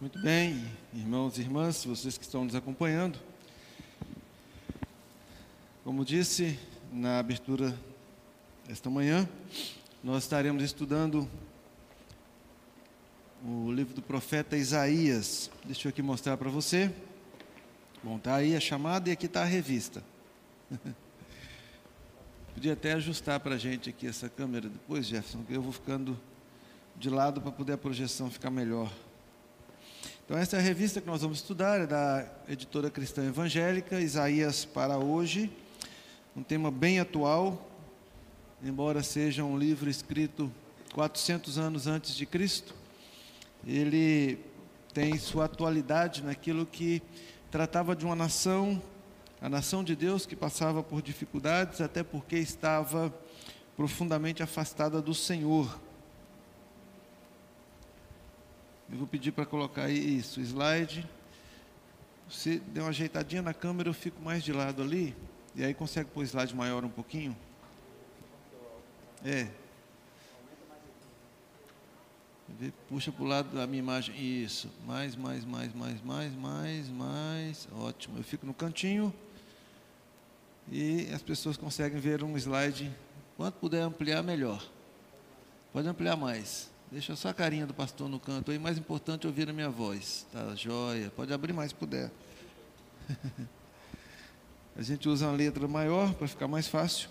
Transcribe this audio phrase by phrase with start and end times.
[0.00, 3.16] Muito bem, irmãos e irmãs, vocês que estão nos acompanhando.
[5.84, 6.58] Como disse
[6.92, 7.78] na abertura
[8.68, 9.28] esta manhã,
[10.02, 11.30] nós estaremos estudando
[13.46, 15.48] o livro do profeta Isaías.
[15.64, 16.92] Deixa eu aqui mostrar para você.
[18.02, 20.02] Bom, está aí a chamada e aqui está a revista.
[22.52, 26.20] Podia até ajustar para a gente aqui essa câmera depois, Jefferson, que eu vou ficando
[26.96, 28.92] de lado para poder a projeção ficar melhor.
[30.24, 34.64] Então, essa é a revista que nós vamos estudar, é da editora cristã evangélica, Isaías
[34.64, 35.52] para hoje,
[36.34, 37.68] um tema bem atual,
[38.62, 40.50] embora seja um livro escrito
[40.94, 42.74] 400 anos antes de Cristo,
[43.66, 44.38] ele
[44.94, 47.02] tem sua atualidade naquilo que
[47.50, 48.82] tratava de uma nação,
[49.42, 53.12] a nação de Deus que passava por dificuldades, até porque estava
[53.76, 55.83] profundamente afastada do Senhor.
[58.94, 61.04] Eu vou pedir para colocar isso, slide.
[62.30, 65.16] Se der uma ajeitadinha na câmera, eu fico mais de lado ali.
[65.52, 67.36] E aí consegue pôr slide maior um pouquinho?
[69.24, 69.48] É.
[72.88, 74.14] Puxa para o lado da minha imagem.
[74.14, 74.70] Isso.
[74.86, 77.68] Mais, mais, mais, mais, mais, mais, mais.
[77.72, 78.18] Ótimo.
[78.18, 79.12] Eu fico no cantinho.
[80.70, 82.94] E as pessoas conseguem ver um slide.
[83.36, 84.64] Quanto puder ampliar, melhor.
[85.72, 86.72] Pode ampliar mais.
[86.94, 89.68] Deixa só a carinha do pastor no canto aí, mais importante é ouvir a minha
[89.68, 90.24] voz.
[90.32, 91.10] Tá joia.
[91.10, 92.08] Pode abrir mais se puder.
[94.76, 97.08] a gente usa uma letra maior para ficar mais fácil.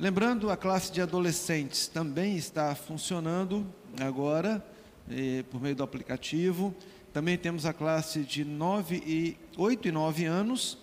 [0.00, 3.64] Lembrando, a classe de adolescentes também está funcionando
[4.00, 4.60] agora
[5.08, 6.74] eh, por meio do aplicativo.
[7.12, 10.76] Também temos a classe de 9 e 8 e 9 anos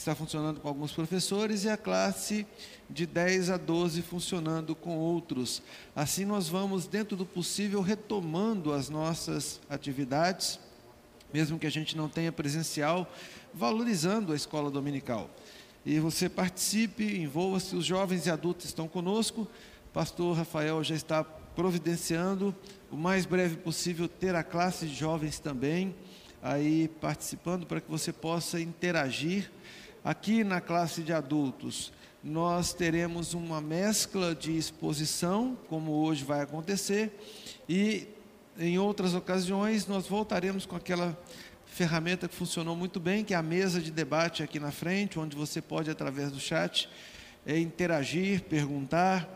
[0.00, 2.46] está funcionando com alguns professores, e a classe
[2.88, 5.62] de 10 a 12 funcionando com outros.
[5.94, 10.58] Assim, nós vamos, dentro do possível, retomando as nossas atividades,
[11.32, 13.12] mesmo que a gente não tenha presencial,
[13.52, 15.30] valorizando a escola dominical.
[15.84, 19.46] E você participe, envolva-se, os jovens e adultos estão conosco.
[19.92, 22.54] Pastor Rafael já está providenciando
[22.90, 25.94] o mais breve possível ter a classe de jovens também
[26.42, 29.50] aí participando para que você possa interagir
[30.02, 31.92] Aqui na classe de adultos,
[32.24, 37.12] nós teremos uma mescla de exposição, como hoje vai acontecer,
[37.68, 38.08] e
[38.58, 41.18] em outras ocasiões nós voltaremos com aquela
[41.66, 45.36] ferramenta que funcionou muito bem, que é a mesa de debate aqui na frente, onde
[45.36, 46.88] você pode, através do chat,
[47.44, 49.28] é, interagir, perguntar,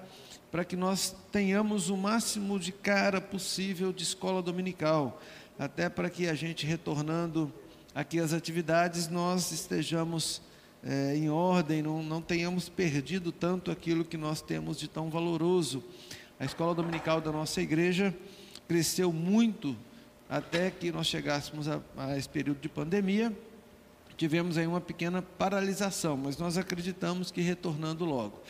[0.50, 5.20] para que nós tenhamos o máximo de cara possível de escola dominical,
[5.58, 7.52] até para que a gente retornando
[7.94, 10.40] aqui às atividades, nós estejamos
[10.86, 15.82] é, em ordem, não, não tenhamos perdido tanto aquilo que nós temos de tão valoroso.
[16.38, 18.14] A escola dominical da nossa igreja
[18.68, 19.74] cresceu muito
[20.28, 23.32] até que nós chegássemos a, a esse período de pandemia.
[24.16, 28.42] Tivemos aí uma pequena paralisação, mas nós acreditamos que retornando logo.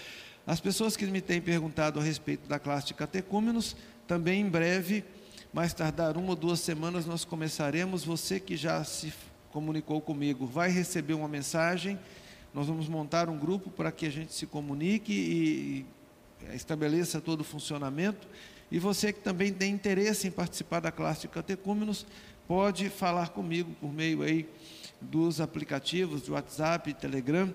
[0.45, 3.77] As pessoas que me têm perguntado a respeito da classe de catecúmenos,
[4.09, 5.05] também em breve,
[5.53, 8.05] mais tardar uma ou duas semanas, nós começaremos.
[8.05, 9.13] Você que já se
[9.53, 11.97] comunicou comigo, vai receber uma mensagem
[12.55, 15.87] nós vamos montar um grupo para que a gente se comunique e
[16.55, 18.29] estabeleça todo o funcionamento.
[18.71, 22.07] E você que também tem interesse em participar da classe de catecúmenos,
[22.47, 24.49] pode falar comigo por meio aí
[25.01, 27.53] dos aplicativos de WhatsApp Telegram.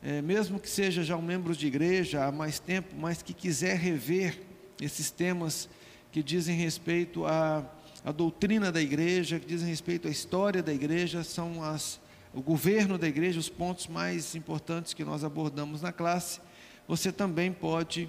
[0.00, 3.76] É, mesmo que seja já um membro de igreja há mais tempo, mas que quiser
[3.76, 4.40] rever
[4.80, 5.68] esses temas
[6.12, 7.68] que dizem respeito à,
[8.04, 12.00] à doutrina da igreja, que dizem respeito à história da igreja, são as
[12.38, 16.38] o governo da igreja, os pontos mais importantes que nós abordamos na classe,
[16.86, 18.08] você também pode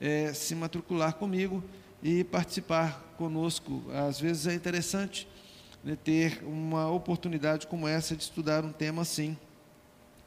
[0.00, 1.62] é, se matricular comigo
[2.02, 3.84] e participar conosco.
[3.92, 5.28] Às vezes é interessante
[5.84, 9.38] né, ter uma oportunidade como essa de estudar um tema assim,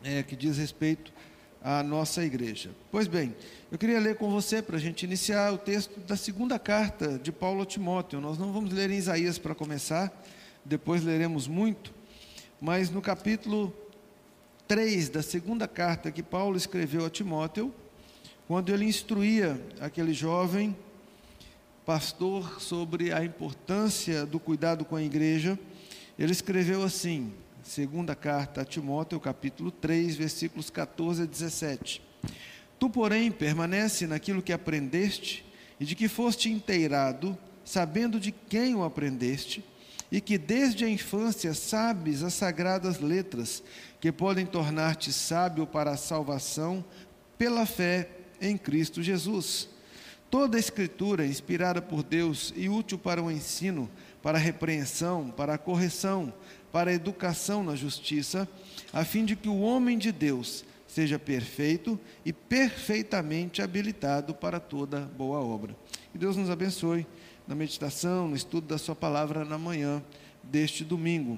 [0.01, 1.12] é, que diz respeito
[1.62, 2.72] à nossa igreja.
[2.89, 3.35] Pois bem,
[3.69, 7.33] eu queria ler com você, para a gente iniciar, o texto da segunda carta de
[7.33, 8.22] Paulo a Timóteo.
[8.22, 10.09] Nós não vamos ler em Isaías para começar,
[10.63, 12.00] depois leremos muito
[12.62, 13.74] mas no capítulo
[14.68, 17.74] 3 da segunda carta que Paulo escreveu a Timóteo,
[18.48, 20.78] quando ele instruía aquele jovem
[21.84, 25.58] pastor sobre a importância do cuidado com a igreja,
[26.19, 32.00] ele escreveu assim, segunda carta a Timóteo, capítulo 3, versículos 14 a 17.
[32.78, 35.44] Tu, porém, permanece naquilo que aprendeste
[35.80, 37.36] e de que foste inteirado,
[37.66, 39.64] sabendo de quem o aprendeste,
[40.12, 43.63] e que desde a infância sabes as sagradas letras,
[44.00, 46.84] que podem tornar-te sábio para a salvação
[47.38, 48.10] pela fé
[48.42, 49.69] em Cristo Jesus.
[50.30, 53.90] Toda a escritura, inspirada por Deus e útil para o ensino,
[54.22, 56.34] para a repreensão, para a correção,
[56.72, 58.48] para a educação na justiça,
[58.92, 65.02] a fim de que o homem de Deus seja perfeito e perfeitamente habilitado para toda
[65.18, 65.75] boa obra.
[66.12, 67.06] Que Deus nos abençoe
[67.51, 70.01] na meditação, no estudo da Sua palavra na manhã
[70.42, 71.38] deste domingo.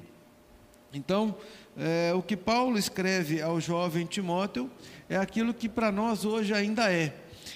[0.93, 1.35] Então,
[1.75, 4.69] é, o que Paulo escreve ao jovem Timóteo
[5.09, 7.15] é aquilo que para nós hoje ainda é,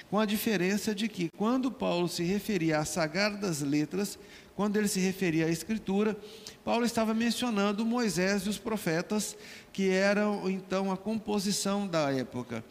[0.10, 4.18] com a diferença de que, quando Paulo se referia às sagradas letras,
[4.56, 6.18] quando ele se referia à Escritura,
[6.66, 9.38] Paulo estava mencionando Moisés e os profetas,
[9.72, 12.66] que eram então a composição da época.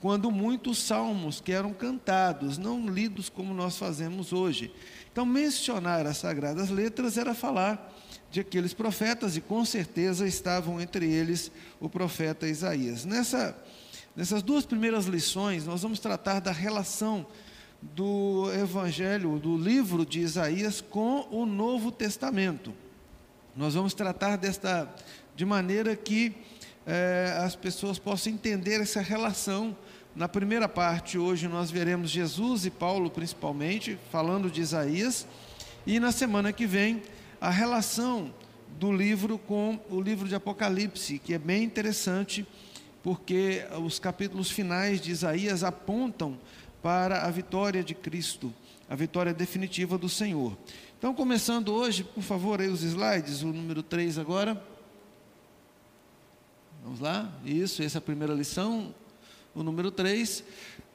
[0.00, 4.72] Quando muitos salmos que eram cantados, não lidos como nós fazemos hoje.
[5.12, 7.94] Então, mencionar as sagradas letras era falar
[8.30, 11.50] de aqueles profetas, e com certeza estavam entre eles
[11.80, 13.04] o profeta Isaías.
[13.04, 13.56] Nessa,
[14.14, 17.26] nessas duas primeiras lições, nós vamos tratar da relação
[17.82, 22.72] do Evangelho, do livro de Isaías com o Novo Testamento.
[23.56, 24.88] Nós vamos tratar desta
[25.34, 26.34] de maneira que
[26.86, 29.76] eh, as pessoas possam entender essa relação.
[30.14, 35.24] Na primeira parte, hoje, nós veremos Jesus e Paulo, principalmente, falando de Isaías,
[35.86, 37.00] e na semana que vem,
[37.40, 38.34] a relação
[38.78, 42.44] do livro com o livro de Apocalipse, que é bem interessante,
[43.04, 46.36] porque os capítulos finais de Isaías apontam
[46.82, 48.52] para a vitória de Cristo,
[48.88, 50.58] a vitória definitiva do Senhor.
[50.98, 54.60] Então, começando hoje, por favor, aí os slides, o número 3 agora.
[56.82, 57.32] Vamos lá?
[57.44, 58.92] Isso, essa é a primeira lição,
[59.60, 60.42] o número 3.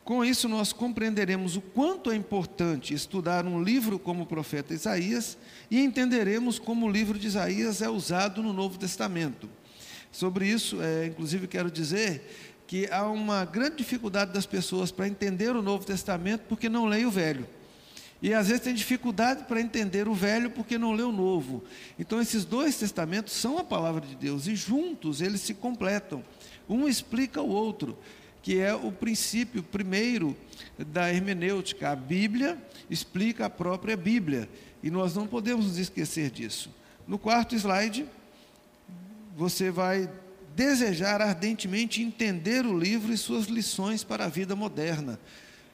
[0.04, 5.38] Com isso, nós compreenderemos o quanto é importante estudar um livro como o profeta Isaías
[5.70, 9.50] e entenderemos como o livro de Isaías é usado no Novo Testamento.
[10.12, 15.56] Sobre isso, é, inclusive, quero dizer que há uma grande dificuldade das pessoas para entender
[15.56, 17.48] o Novo Testamento porque não leem o Velho.
[18.22, 21.64] E às vezes tem dificuldade para entender o velho porque não lê o novo.
[22.00, 26.24] Então esses dois testamentos são a palavra de Deus e juntos eles se completam.
[26.68, 27.98] Um explica o outro
[28.46, 30.38] que é o princípio primeiro
[30.78, 31.90] da hermenêutica.
[31.90, 32.56] A Bíblia
[32.88, 34.48] explica a própria Bíblia,
[34.84, 36.70] e nós não podemos nos esquecer disso.
[37.08, 38.06] No quarto slide,
[39.36, 40.08] você vai
[40.56, 45.20] desejar ardentemente entender o livro e suas lições para a vida moderna.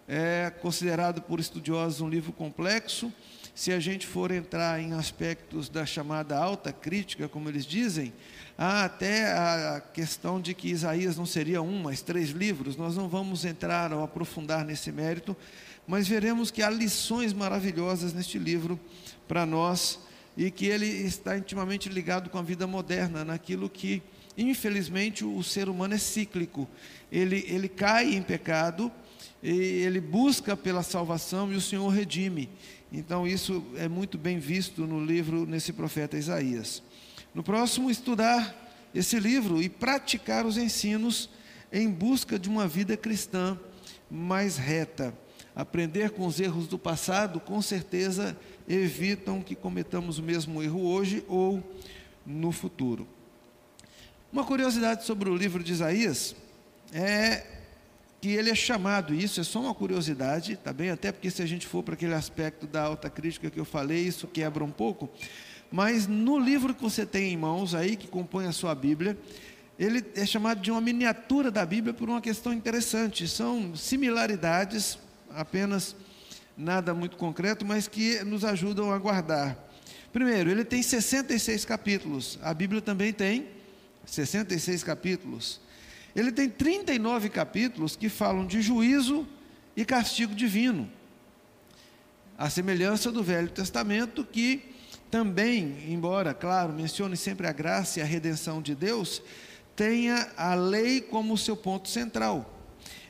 [0.08, 3.12] É considerado por estudiosos um livro complexo.
[3.54, 8.14] Se a gente for entrar em aspectos da chamada alta crítica, como eles dizem,
[8.64, 12.76] Há até a questão de que Isaías não seria um, mas três livros.
[12.76, 15.36] Nós não vamos entrar ou aprofundar nesse mérito,
[15.88, 18.80] mas veremos que há lições maravilhosas neste livro
[19.28, 19.98] para nós
[20.38, 24.00] e que ele está intimamente ligado com a vida moderna, naquilo que,
[24.38, 26.70] infelizmente, o ser humano é cíclico.
[27.12, 28.92] Ele, ele cai em pecado,
[29.42, 32.48] ele busca pela salvação e o Senhor redime.
[32.92, 36.84] Então, isso é muito bem visto no livro, nesse profeta Isaías.
[37.34, 38.56] No próximo, estudar
[38.94, 41.30] esse livro e praticar os ensinos
[41.72, 43.58] em busca de uma vida cristã
[44.10, 45.14] mais reta.
[45.56, 48.38] Aprender com os erros do passado, com certeza,
[48.68, 51.64] evitam que cometamos o mesmo erro hoje ou
[52.26, 53.08] no futuro.
[54.32, 56.36] Uma curiosidade sobre o livro de Isaías
[56.94, 57.46] é
[58.20, 60.92] que ele é chamado, isso é só uma curiosidade, tá bem?
[60.92, 64.02] Até porque se a gente for para aquele aspecto da alta crítica que eu falei,
[64.02, 65.10] isso quebra um pouco.
[65.72, 69.18] Mas no livro que você tem em mãos aí, que compõe a sua Bíblia,
[69.80, 73.28] ele é chamado de uma miniatura da Bíblia por uma questão interessante.
[73.28, 75.00] São similaridades,
[75.32, 75.96] apenas
[76.58, 79.58] nada muito concreto, mas que nos ajudam a guardar.
[80.12, 82.38] Primeiro, ele tem 66 capítulos.
[82.44, 83.48] A Bíblia também tem
[84.06, 85.62] 66 capítulos.
[86.14, 89.26] Ele tem 39 capítulos que falam de juízo
[89.76, 90.92] e castigo divino.
[92.38, 94.71] A semelhança do Velho Testamento, que
[95.12, 99.22] também, embora, claro, mencione sempre a graça e a redenção de Deus,
[99.76, 102.58] tenha a lei como seu ponto central.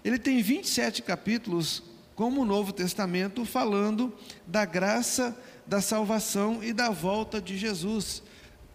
[0.03, 1.83] Ele tem 27 capítulos,
[2.15, 4.11] como o Novo Testamento, falando
[4.47, 8.23] da graça, da salvação e da volta de Jesus,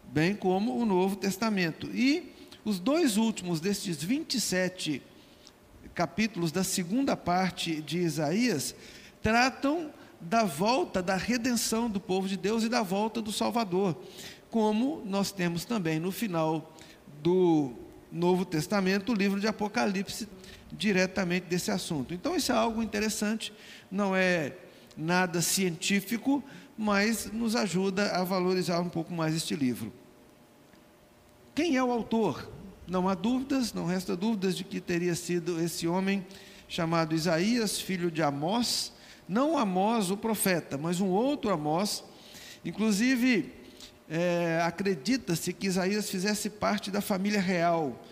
[0.05, 1.91] bem como o Novo Testamento.
[1.93, 2.33] E
[2.65, 5.03] os dois últimos destes 27
[5.95, 8.75] capítulos da segunda parte de Isaías
[9.21, 13.97] tratam da volta, da redenção do povo de Deus e da volta do Salvador,
[14.51, 16.75] como nós temos também no final
[17.23, 17.73] do
[18.11, 20.29] Novo Testamento, o livro de Apocalipse,
[20.73, 22.15] diretamente desse assunto.
[22.15, 23.53] Então, isso é algo interessante,
[23.91, 24.55] não é
[24.97, 26.43] nada científico,
[26.77, 29.93] mas nos ajuda a valorizar um pouco mais este livro.
[31.55, 32.51] Quem é o autor?
[32.87, 36.25] Não há dúvidas, não resta dúvidas de que teria sido esse homem
[36.69, 38.93] chamado Isaías, filho de Amós,
[39.29, 42.05] Não Amós, o profeta, mas um outro Amós.
[42.65, 43.53] Inclusive,
[44.09, 48.05] é, acredita-se que Isaías fizesse parte da família real,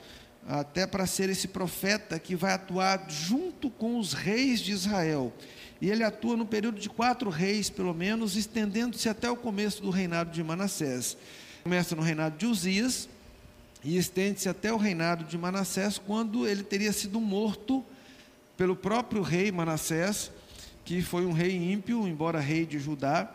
[0.47, 5.33] até para ser esse profeta que vai atuar junto com os reis de Israel.
[5.81, 9.91] E ele atua no período de quatro reis, pelo menos, estendendo-se até o começo do
[9.91, 11.17] reinado de Manassés.
[11.63, 13.09] Começa no reinado de Uzias
[13.83, 17.85] e estende-se até o reinado de Manassés, quando ele teria sido morto
[18.57, 20.31] pelo próprio rei Manassés,
[20.85, 23.35] que foi um rei ímpio, embora rei de Judá,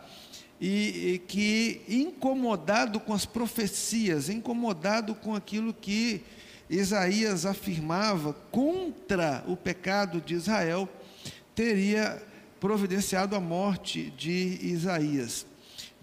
[0.60, 6.22] e, e, que, incomodado com as profecias, incomodado com aquilo que
[6.68, 10.88] Isaías afirmava contra o pecado de Israel,
[11.54, 12.22] teria
[12.60, 15.46] providenciado a morte de Isaías.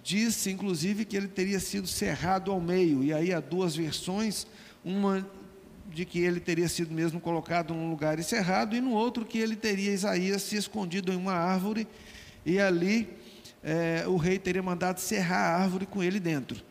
[0.03, 4.47] Disse, inclusive, que ele teria sido cerrado ao meio, e aí há duas versões,
[4.83, 5.25] uma
[5.89, 9.56] de que ele teria sido mesmo colocado num lugar encerrado, e no outro que ele
[9.56, 11.88] teria Isaías se escondido em uma árvore,
[12.46, 13.10] e ali
[13.63, 16.62] é, o rei teria mandado serrar a árvore com ele dentro.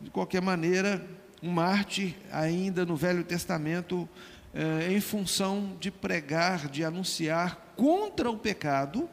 [0.00, 1.04] De qualquer maneira,
[1.42, 4.08] um mártir, ainda no Velho Testamento,
[4.54, 9.08] é, em função de pregar, de anunciar contra o pecado,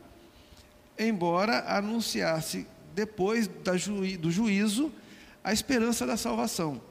[0.98, 4.92] embora anunciasse depois do juízo
[5.44, 6.82] a esperança da salvação.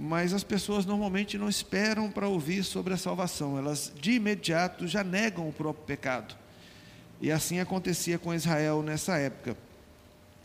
[0.00, 5.02] Mas as pessoas normalmente não esperam para ouvir sobre a salvação, elas de imediato já
[5.02, 6.36] negam o próprio pecado.
[7.20, 9.56] E assim acontecia com Israel nessa época.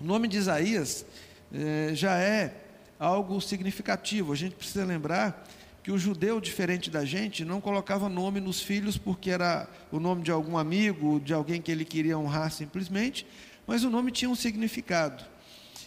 [0.01, 1.05] O nome de Isaías
[1.53, 2.55] eh, já é
[2.99, 4.33] algo significativo.
[4.33, 5.47] A gente precisa lembrar
[5.83, 10.23] que o judeu, diferente da gente, não colocava nome nos filhos porque era o nome
[10.23, 13.27] de algum amigo, de alguém que ele queria honrar simplesmente,
[13.67, 15.23] mas o nome tinha um significado.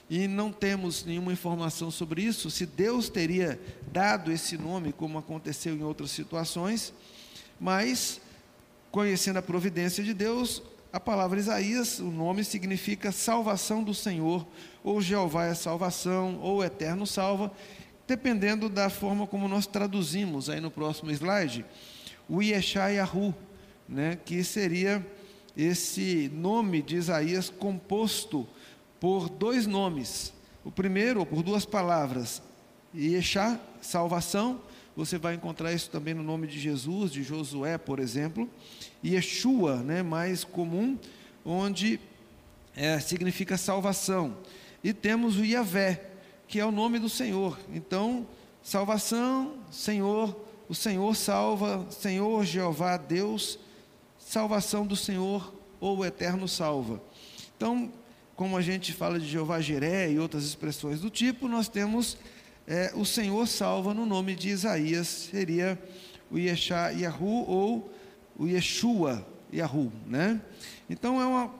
[0.09, 3.61] E não temos nenhuma informação sobre isso, se Deus teria
[3.93, 6.95] dado esse nome, como aconteceu em outras situações,
[7.59, 8.21] mas,
[8.93, 14.47] conhecendo a providência de Deus, a palavra Isaías, o nome significa salvação do Senhor,
[14.85, 17.51] ou Jeová é salvação, ou eterno salva,
[18.07, 21.65] dependendo da forma como nós traduzimos aí no próximo slide,
[22.29, 23.35] o Yeshayahu,
[23.89, 25.05] né, que seria
[25.57, 28.47] esse nome de Isaías composto
[29.01, 30.33] por dois nomes.
[30.65, 32.43] O primeiro, ou por duas palavras,
[32.95, 34.61] Yeshá, salvação,
[34.97, 38.49] você vai encontrar isso também no nome de Jesus, de Josué, por exemplo.
[39.05, 40.99] Yeshua, né, mais comum,
[41.45, 42.01] onde
[42.75, 44.37] é, significa salvação.
[44.83, 46.11] E temos o Yahvé,
[46.49, 47.59] que é o nome do Senhor.
[47.73, 48.27] Então,
[48.63, 50.35] salvação, Senhor,
[50.69, 53.59] o Senhor salva, Senhor Jeová Deus,
[54.19, 57.03] salvação do Senhor ou o eterno salva.
[57.57, 57.93] Então,
[58.37, 62.19] como a gente fala de Jeová Jiré e outras expressões do tipo, nós temos
[62.67, 65.83] é, o Senhor salva no nome de Isaías, seria
[66.31, 67.91] o Yeshá Yahu ou
[68.39, 70.39] o Yeshua Yahu, né?
[70.89, 71.51] Então é uma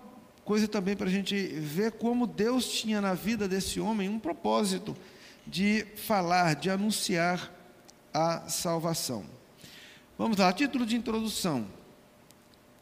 [0.45, 4.95] coisa também para a gente ver como Deus tinha na vida desse homem um propósito
[5.47, 7.53] de falar, de anunciar
[8.13, 9.25] a salvação.
[10.19, 11.67] Vamos lá, título de introdução.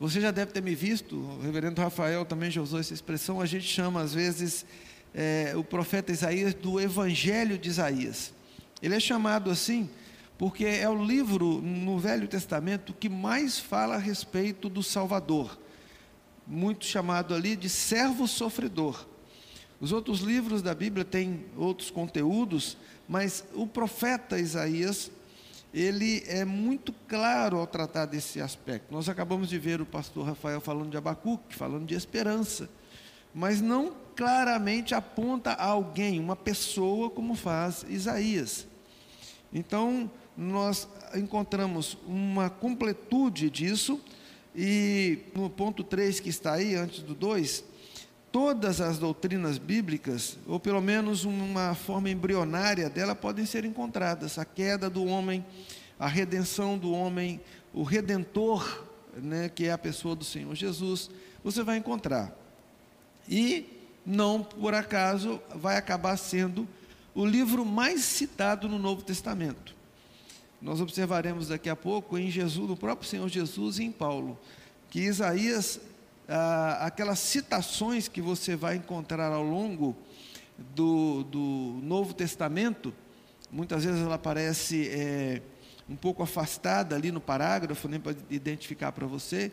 [0.01, 3.47] Você já deve ter me visto, o reverendo Rafael também já usou essa expressão, a
[3.47, 4.67] gente chama às vezes
[5.15, 8.33] é, o profeta Isaías do Evangelho de Isaías.
[8.83, 9.89] Ele é chamado assim
[10.37, 15.59] porque é o livro no Velho Testamento que mais fala a respeito do Salvador,
[16.47, 19.07] muito chamado ali de servo sofredor.
[19.81, 22.77] Os outros livros da Bíblia têm outros conteúdos,
[23.09, 25.11] mas o profeta Isaías,
[25.75, 28.95] ele é muito claro ao tratar desse aspecto.
[28.95, 32.71] Nós acabamos de ver o pastor Rafael falando de Abacuque, falando de esperança,
[33.35, 38.69] mas não claramente aponta a alguém, uma pessoa, como faz Isaías.
[39.53, 44.01] Então, nós encontramos uma completude disso,
[44.55, 47.65] e no ponto 3 que está aí, antes do 2,
[48.35, 54.41] todas as doutrinas bíblicas, ou pelo menos uma forma embrionária dela, podem ser encontradas.
[54.41, 55.47] A queda do homem,
[56.01, 57.41] a redenção do homem,
[57.73, 58.87] o redentor,
[59.17, 61.13] né, que é a pessoa do Senhor Jesus,
[61.45, 62.37] você vai encontrar.
[63.29, 63.69] E
[64.05, 66.67] não por acaso vai acabar sendo
[67.15, 69.77] o livro mais citado no Novo Testamento.
[70.61, 74.37] Nós observaremos daqui a pouco em Jesus, no próprio Senhor Jesus e em Paulo,
[74.91, 75.79] que Isaías,
[76.29, 79.97] ah, aquelas citações que você vai encontrar ao longo
[80.75, 82.95] do, do Novo Testamento,
[83.51, 85.43] muitas vezes ela aparece é,
[85.89, 89.53] um pouco afastada ali no parágrafo, nem para identificar para você,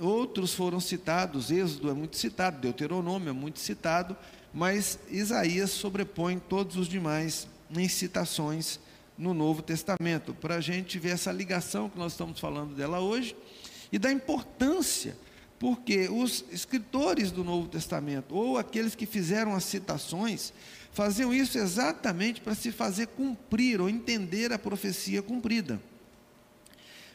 [0.00, 4.16] outros foram citados, Êxodo é muito citado, Deuteronômio é muito citado,
[4.52, 8.78] mas Isaías sobrepõe todos os demais em citações
[9.16, 13.36] no Novo Testamento, para a gente ver essa ligação que nós estamos falando dela hoje
[13.90, 15.16] e da importância
[15.62, 20.52] porque os escritores do Novo Testamento, ou aqueles que fizeram as citações,
[20.90, 25.80] faziam isso exatamente para se fazer cumprir ou entender a profecia cumprida.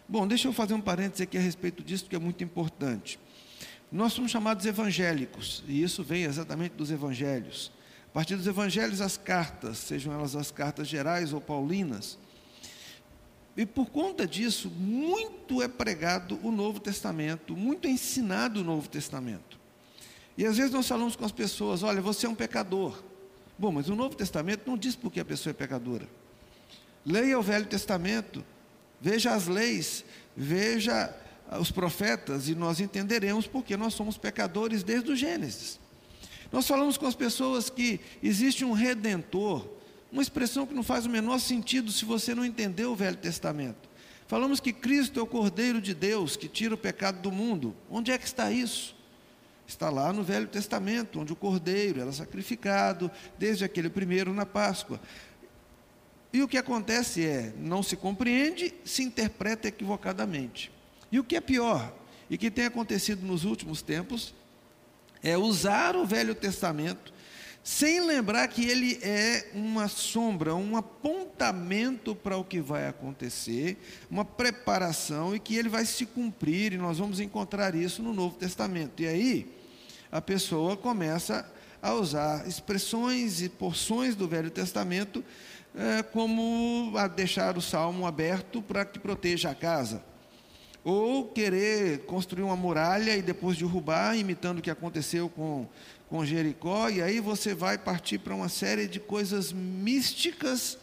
[0.08, 3.20] Bom, deixa eu fazer um parênteses aqui a respeito disso, que é muito importante.
[3.92, 7.70] Nós somos chamados evangélicos, e isso vem exatamente dos evangelhos.
[8.10, 12.18] A partir dos evangelhos, as cartas, sejam elas as cartas gerais ou paulinas,
[13.58, 18.88] e por conta disso, muito é pregado o Novo Testamento, muito é ensinado o Novo
[18.88, 19.60] Testamento.
[20.38, 23.04] E às vezes nós falamos com as pessoas: olha, você é um pecador.
[23.58, 26.08] Bom, mas o Novo Testamento não diz por que a pessoa é pecadora.
[27.04, 28.46] Leia o Velho Testamento,
[29.02, 31.12] veja as leis, veja
[31.60, 35.80] os profetas, e nós entenderemos porque nós somos pecadores desde o Gênesis.
[36.52, 39.68] Nós falamos com as pessoas que existe um redentor,
[40.12, 43.90] uma expressão que não faz o menor sentido se você não entendeu o Velho Testamento.
[44.28, 47.76] Falamos que Cristo é o Cordeiro de Deus que tira o pecado do mundo.
[47.90, 48.96] Onde é que está isso?
[49.66, 55.00] Está lá no Velho Testamento, onde o Cordeiro era sacrificado desde aquele primeiro na Páscoa.
[56.32, 60.72] E o que acontece é, não se compreende, se interpreta equivocadamente.
[61.12, 61.94] E o que é pior,
[62.30, 64.34] e que tem acontecido nos últimos tempos,
[65.24, 67.14] é usar o Velho Testamento
[67.68, 73.78] sem lembrar que ele é uma sombra, um apontamento para o que vai acontecer,
[74.10, 78.38] uma preparação e que ele vai se cumprir, e nós vamos encontrar isso no Novo
[78.38, 79.04] Testamento.
[79.04, 79.54] E aí,
[80.10, 81.46] a pessoa começa
[81.82, 85.22] a usar expressões e porções do Velho Testamento,
[85.76, 90.02] é, como a deixar o salmo aberto para que proteja a casa.
[90.86, 95.68] Ou querer construir uma muralha e depois derrubar, imitando o que aconteceu com
[96.10, 100.78] com Jericó, e aí você vai partir para uma série de coisas místicas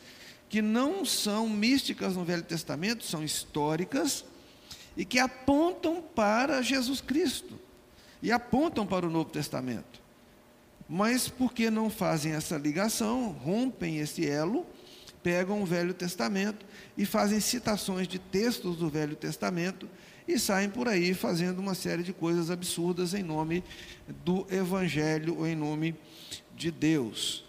[0.49, 4.25] que não são místicas no Velho Testamento, são históricas
[4.97, 7.59] e que apontam para Jesus Cristo
[8.23, 10.03] e apontam para o Novo Testamento.
[10.89, 14.67] Mas porque não fazem essa ligação, rompem esse elo,
[15.23, 19.89] pegam o Velho Testamento e fazem citações de textos do Velho Testamento
[20.27, 23.63] e saem por aí fazendo uma série de coisas absurdas em nome
[24.25, 25.95] do Evangelho ou em nome
[26.57, 27.45] de Deus.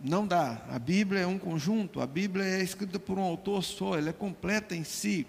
[0.00, 0.64] Não dá.
[0.68, 4.12] A Bíblia é um conjunto, a Bíblia é escrita por um autor só, ela é
[4.12, 5.26] completa em si.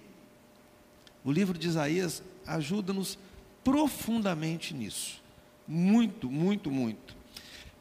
[1.24, 3.18] O livro de Isaías ajuda-nos
[3.64, 5.22] profundamente nisso.
[5.68, 7.16] Muito, muito, muito.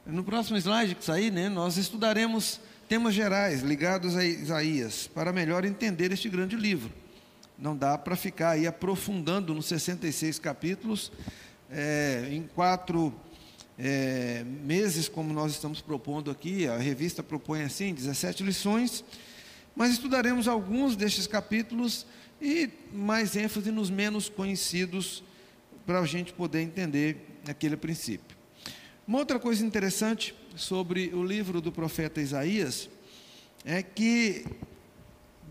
[0.04, 5.64] No próximo slide que sair, né, nós estudaremos temas gerais ligados a Isaías, para melhor
[5.64, 6.99] entender este grande livro
[7.60, 11.12] não dá para ficar aí aprofundando nos 66 capítulos
[11.70, 13.14] é, em quatro
[13.78, 16.66] é, meses, como nós estamos propondo aqui.
[16.66, 19.04] A revista propõe assim, 17 lições,
[19.76, 22.06] mas estudaremos alguns destes capítulos
[22.40, 25.22] e mais ênfase nos menos conhecidos
[25.84, 28.36] para a gente poder entender aquele princípio.
[29.06, 32.88] Uma outra coisa interessante sobre o livro do profeta Isaías
[33.64, 34.46] é que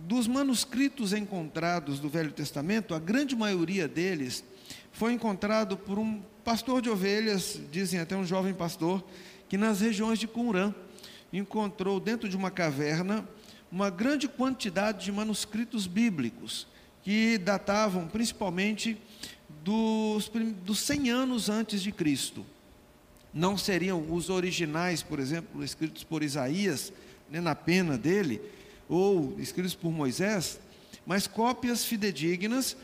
[0.05, 4.43] dos manuscritos encontrados do Velho Testamento, a grande maioria deles
[4.91, 9.03] foi encontrado por um pastor de ovelhas, dizem até um jovem pastor,
[9.47, 10.73] que nas regiões de Qumran
[11.31, 13.27] encontrou dentro de uma caverna
[13.71, 16.67] uma grande quantidade de manuscritos bíblicos
[17.03, 18.97] que datavam principalmente
[19.63, 20.31] dos,
[20.63, 22.45] dos 100 anos antes de Cristo.
[23.31, 26.91] Não seriam os originais, por exemplo, escritos por Isaías,
[27.29, 28.41] né, na pena dele,
[28.89, 30.59] ou escritos por Moisés,
[31.05, 32.75] mas cópias fidedignas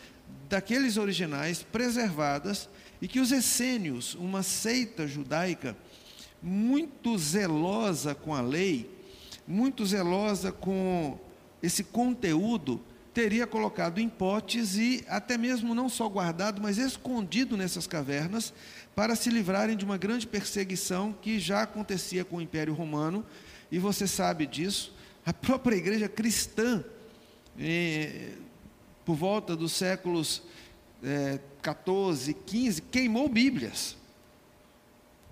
[0.47, 2.69] daqueles originais preservadas
[3.01, 5.75] e que os essênios, uma seita judaica
[6.41, 8.89] muito zelosa com a lei,
[9.47, 11.19] muito zelosa com
[11.61, 12.79] esse conteúdo,
[13.13, 18.53] teria colocado em potes e até mesmo não só guardado, mas escondido nessas cavernas
[18.93, 23.25] para se livrarem de uma grande perseguição que já acontecia com o Império Romano,
[23.71, 24.93] e você sabe disso,
[25.25, 26.83] a própria igreja cristã,
[27.59, 28.33] eh,
[29.03, 30.43] por volta dos séculos
[31.03, 33.97] eh, 14, 15, queimou Bíblias.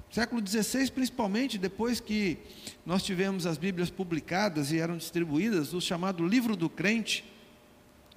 [0.09, 2.37] Século XVI, principalmente, depois que
[2.85, 7.23] nós tivemos as Bíblias publicadas e eram distribuídas, o chamado Livro do Crente,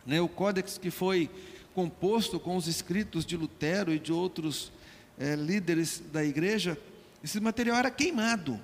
[0.06, 1.28] né, o códex que foi
[1.74, 4.72] composto com os escritos de Lutero e de outros
[5.18, 6.78] eh, líderes da igreja,
[7.22, 8.58] esse material era queimado.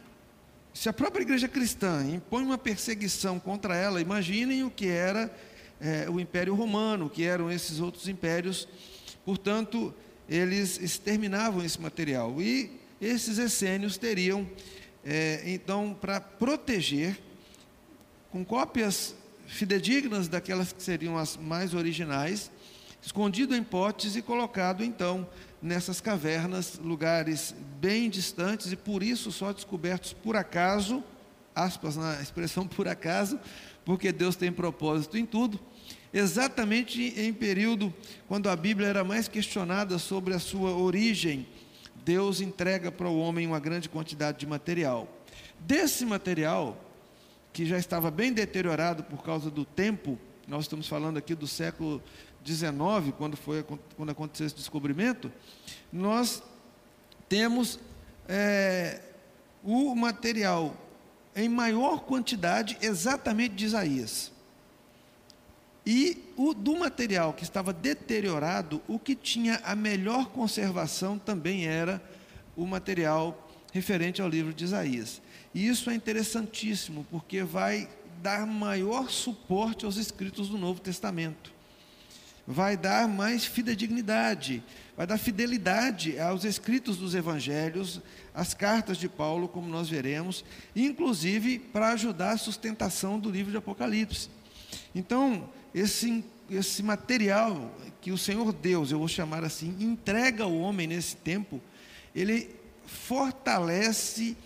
[0.74, 5.30] Se a própria igreja cristã impõe uma perseguição contra ela, imaginem o que era
[5.78, 8.66] é, o Império Romano, o que eram esses outros impérios.
[9.24, 9.94] Portanto,
[10.28, 12.40] eles exterminavam esse material.
[12.40, 14.48] E esses essênios teriam,
[15.04, 17.18] é, então, para proteger,
[18.30, 19.14] com cópias
[19.46, 22.50] fidedignas daquelas que seriam as mais originais,
[23.02, 25.28] escondido em potes e colocado então
[25.62, 31.04] nessas cavernas, lugares bem distantes e por isso só descobertos por acaso,
[31.54, 33.38] aspas na expressão por acaso,
[33.84, 35.60] porque Deus tem propósito em tudo.
[36.12, 37.94] Exatamente em período
[38.26, 41.46] quando a Bíblia era mais questionada sobre a sua origem,
[42.04, 45.08] Deus entrega para o homem uma grande quantidade de material.
[45.60, 46.76] Desse material,
[47.52, 52.02] que já estava bem deteriorado por causa do tempo, nós estamos falando aqui do século
[52.44, 53.64] XIX, quando, foi,
[53.96, 55.30] quando aconteceu esse descobrimento,
[55.92, 56.42] nós
[57.28, 57.78] temos
[58.28, 59.00] é,
[59.62, 60.76] o material
[61.34, 64.32] em maior quantidade exatamente de Isaías.
[65.84, 72.02] E o, do material que estava deteriorado, o que tinha a melhor conservação também era
[72.56, 75.20] o material referente ao livro de Isaías.
[75.54, 77.88] E isso é interessantíssimo, porque vai
[78.22, 81.51] dar maior suporte aos escritos do Novo Testamento.
[82.46, 84.62] Vai dar mais fidedignidade,
[84.96, 88.00] vai dar fidelidade aos escritos dos evangelhos,
[88.34, 93.58] às cartas de Paulo, como nós veremos, inclusive para ajudar a sustentação do livro de
[93.58, 94.28] Apocalipse.
[94.94, 100.88] Então, esse, esse material que o Senhor Deus, eu vou chamar assim, entrega ao homem
[100.88, 101.60] nesse tempo,
[102.14, 102.50] ele
[102.84, 104.36] fortalece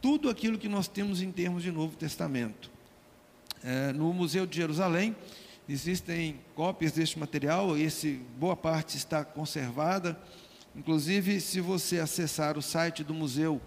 [0.00, 2.70] tudo aquilo que nós temos em termos de Novo Testamento.
[3.62, 5.14] É, no Museu de Jerusalém
[5.72, 10.20] existem cópias deste material, esse boa parte está conservada.
[10.74, 13.62] Inclusive, se você acessar o site do Museu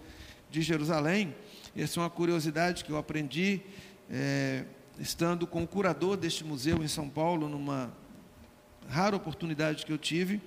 [0.50, 1.34] de Jerusalém,
[1.74, 3.62] essa é uma curiosidade que eu aprendi
[4.10, 4.64] é,
[4.98, 7.90] estando com o curador deste museu em São Paulo, numa
[8.86, 10.42] rara oportunidade que eu tive.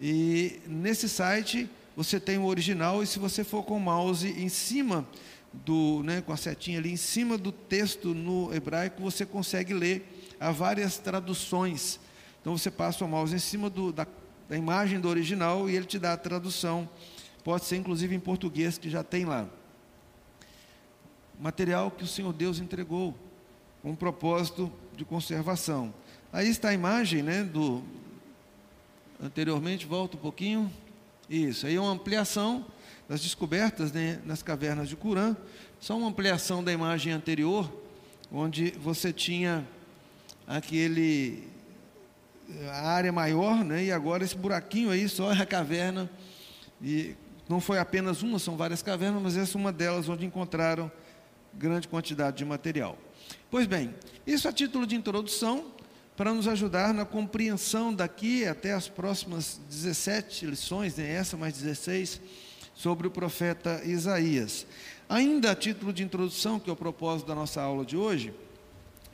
[0.00, 4.48] E nesse site você tem o original e se você for com o mouse em
[4.48, 5.06] cima
[5.52, 10.15] do, né, com a setinha ali em cima do texto no hebraico, você consegue ler
[10.40, 12.00] há várias traduções.
[12.40, 14.06] Então você passa o mouse em cima do, da,
[14.48, 16.88] da imagem do original e ele te dá a tradução.
[17.42, 19.48] Pode ser inclusive em português que já tem lá.
[21.38, 23.14] Material que o Senhor Deus entregou
[23.82, 25.92] com um propósito de conservação.
[26.32, 27.82] Aí está a imagem, né, do
[29.22, 30.72] anteriormente, volta um pouquinho.
[31.28, 32.64] Isso, aí é uma ampliação
[33.08, 35.36] das descobertas né, nas cavernas de Curã,
[35.80, 37.70] só uma ampliação da imagem anterior,
[38.30, 39.66] onde você tinha
[40.46, 41.44] aquele
[42.70, 46.08] a área maior, né, e agora esse buraquinho aí só é a caverna
[46.80, 47.16] e
[47.48, 50.90] não foi apenas uma, são várias cavernas, mas essa é uma delas onde encontraram
[51.52, 52.96] grande quantidade de material.
[53.50, 53.94] Pois bem,
[54.26, 55.72] isso a título de introdução
[56.16, 62.20] para nos ajudar na compreensão daqui até as próximas 17 lições, né, essa mais 16,
[62.74, 64.66] sobre o profeta Isaías.
[65.08, 68.34] Ainda a título de introdução, que é o propósito da nossa aula de hoje,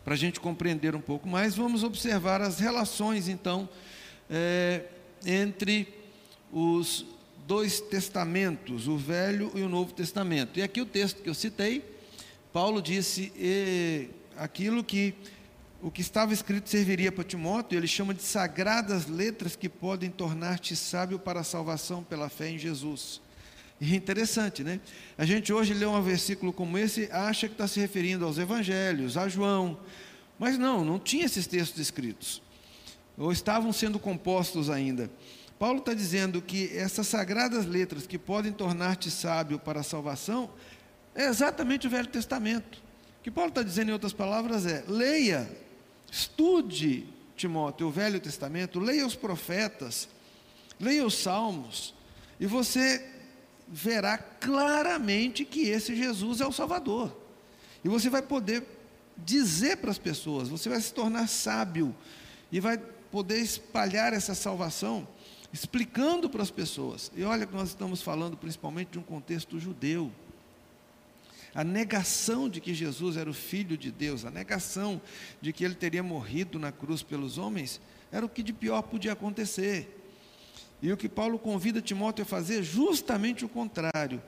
[0.05, 3.69] para a gente compreender um pouco mais, vamos observar as relações, então,
[4.29, 4.85] é,
[5.25, 5.89] entre
[6.53, 7.07] os
[7.47, 10.59] dois testamentos, o Velho e o Novo Testamento.
[10.59, 11.85] E aqui o texto que eu citei,
[12.53, 13.33] Paulo disse
[14.37, 15.15] aquilo que
[15.83, 20.77] o que estava escrito serviria para Timóteo, ele chama de sagradas letras que podem tornar-te
[20.77, 23.21] sábio para a salvação pela fé em Jesus.
[23.83, 24.79] E é interessante, né?
[25.19, 29.17] A gente hoje lê um versículo como esse, acha que está se referindo aos evangelhos,
[29.17, 29.77] a João,
[30.39, 32.41] mas não, não tinha esses textos escritos,
[33.19, 35.11] ou estavam sendo compostos ainda.
[35.59, 40.49] Paulo está dizendo que essas sagradas letras que podem tornar-te sábio para a salvação
[41.13, 42.81] é exatamente o Velho Testamento.
[43.19, 45.51] O que Paulo está dizendo, em outras palavras, é: leia
[46.09, 47.05] Estude,
[47.37, 50.09] Timóteo, o Velho Testamento, leia os profetas,
[50.79, 51.93] leia os salmos,
[52.39, 53.12] e você
[53.73, 57.17] verá claramente que esse Jesus é o Salvador.
[57.83, 58.63] E você vai poder
[59.17, 61.95] dizer para as pessoas, você vai se tornar sábio
[62.51, 62.77] e vai
[63.11, 65.09] poder espalhar essa salvação
[65.53, 67.11] explicando para as pessoas.
[67.17, 70.13] E olha que nós estamos falando principalmente de um contexto judeu
[71.55, 75.01] a negação de que Jesus era o Filho de Deus, a negação
[75.41, 77.81] de que ele teria morrido na cruz pelos homens,
[78.11, 80.02] era o que de pior podia acontecer.
[80.83, 84.21] E o que Paulo convida Timóteo a fazer é justamente o contrário.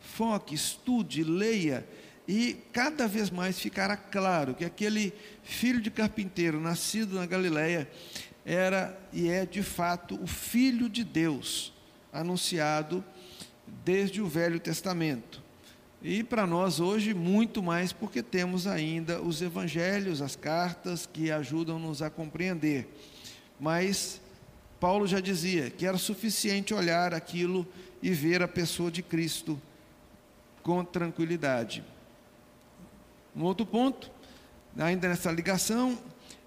[0.00, 1.86] Foque, estude, leia,
[2.26, 7.90] e cada vez mais ficará claro que aquele filho de carpinteiro, nascido na Galiléia
[8.44, 11.72] era e é de fato o Filho de Deus,
[12.12, 13.04] anunciado
[13.84, 15.42] desde o Velho Testamento.
[16.02, 22.00] E para nós hoje, muito mais, porque temos ainda os evangelhos, as cartas que ajudam-nos
[22.00, 22.88] a compreender.
[23.58, 24.20] Mas
[24.80, 27.68] Paulo já dizia que era suficiente olhar aquilo
[28.02, 29.60] e ver a pessoa de Cristo
[30.62, 31.84] com tranquilidade.
[33.36, 34.10] Um outro ponto,
[34.78, 35.98] ainda nessa ligação,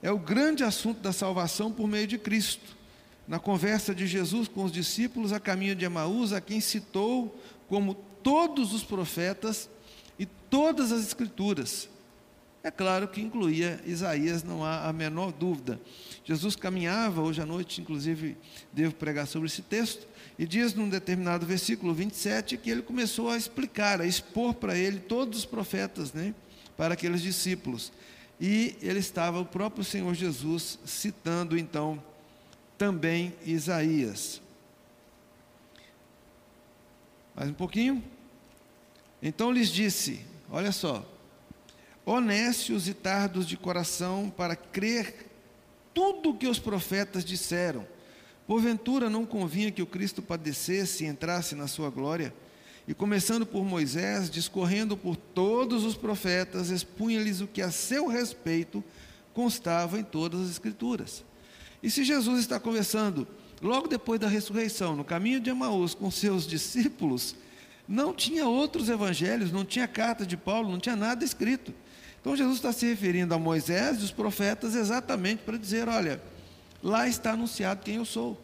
[0.01, 2.83] é o grande assunto da salvação por meio de Cristo.
[3.25, 7.93] na conversa de Jesus com os discípulos a caminho de Emaús, a quem citou como
[8.21, 9.69] todos os profetas
[10.19, 11.87] e todas as escrituras.
[12.65, 15.81] É claro que incluía Isaías, não há a menor dúvida.
[16.23, 18.37] Jesus caminhava, hoje à noite, inclusive,
[18.71, 20.07] devo pregar sobre esse texto,
[20.39, 24.99] e diz num determinado versículo 27 que ele começou a explicar, a expor para ele
[24.99, 26.33] todos os profetas, né,
[26.77, 27.91] para aqueles discípulos.
[28.39, 32.01] E ele estava, o próprio Senhor Jesus, citando então
[32.77, 34.41] também Isaías.
[37.35, 38.01] Mais um pouquinho.
[39.21, 41.05] Então lhes disse: Olha só,
[42.05, 45.27] honestos e tardos de coração para crer
[45.93, 47.85] tudo o que os profetas disseram.
[48.45, 52.33] Porventura não convinha que o Cristo padecesse e entrasse na sua glória?
[52.85, 58.83] E começando por Moisés, discorrendo por todos os profetas, expunha-lhes o que a seu respeito
[59.33, 61.23] constava em todas as Escrituras.
[61.81, 63.25] E se Jesus está conversando
[63.61, 67.35] logo depois da ressurreição, no caminho de Emaús, com seus discípulos,
[67.87, 71.73] não tinha outros evangelhos, não tinha carta de Paulo, não tinha nada escrito.
[72.23, 76.21] Então Jesus está se referindo a Moisés e os profetas exatamente para dizer: olha,
[76.81, 78.41] lá está anunciado quem eu sou.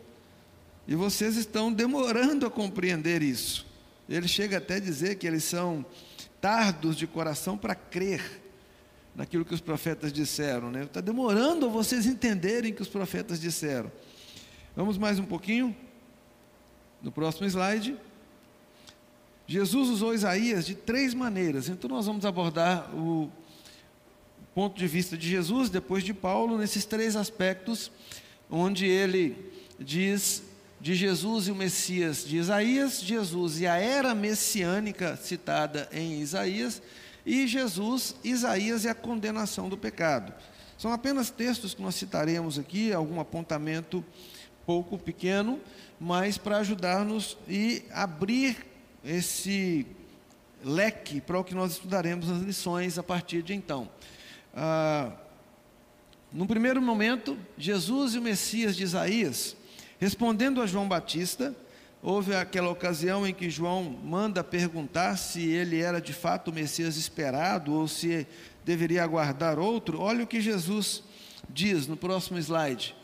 [0.85, 3.65] E vocês estão demorando a compreender isso.
[4.09, 5.85] Ele chega até a dizer que eles são
[6.41, 8.41] tardos de coração para crer
[9.15, 10.69] naquilo que os profetas disseram.
[10.69, 10.83] Né?
[10.83, 13.89] Está demorando a vocês entenderem que os profetas disseram.
[14.75, 15.73] Vamos mais um pouquinho?
[17.01, 17.95] No próximo slide.
[19.47, 21.69] Jesus usou Isaías de três maneiras.
[21.69, 23.31] Então nós vamos abordar o
[24.59, 27.89] ponto de vista de Jesus, depois de Paulo, nesses três aspectos,
[28.51, 30.43] onde ele diz
[30.81, 36.81] de Jesus e o Messias de Isaías, Jesus e a era messiânica citada em Isaías,
[37.25, 40.33] e Jesus, Isaías e a condenação do pecado.
[40.77, 44.03] São apenas textos que nós citaremos aqui, algum apontamento
[44.65, 45.57] pouco pequeno,
[45.97, 48.57] mas para ajudar-nos e abrir
[49.05, 49.87] esse
[50.61, 53.89] leque para o que nós estudaremos nas lições a partir de então.
[54.55, 55.11] Ah,
[56.31, 59.55] no primeiro momento, Jesus e o Messias de Isaías,
[59.99, 61.55] respondendo a João Batista,
[62.01, 66.97] houve aquela ocasião em que João manda perguntar se ele era de fato o Messias
[66.97, 68.27] esperado ou se
[68.63, 69.99] deveria aguardar outro.
[69.99, 71.03] Olha o que Jesus
[71.49, 72.95] diz no próximo slide,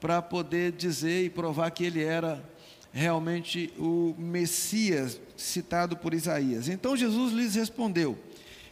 [0.00, 2.44] para poder dizer e provar que ele era
[2.92, 6.68] realmente o Messias citado por Isaías.
[6.68, 8.18] Então Jesus lhes respondeu: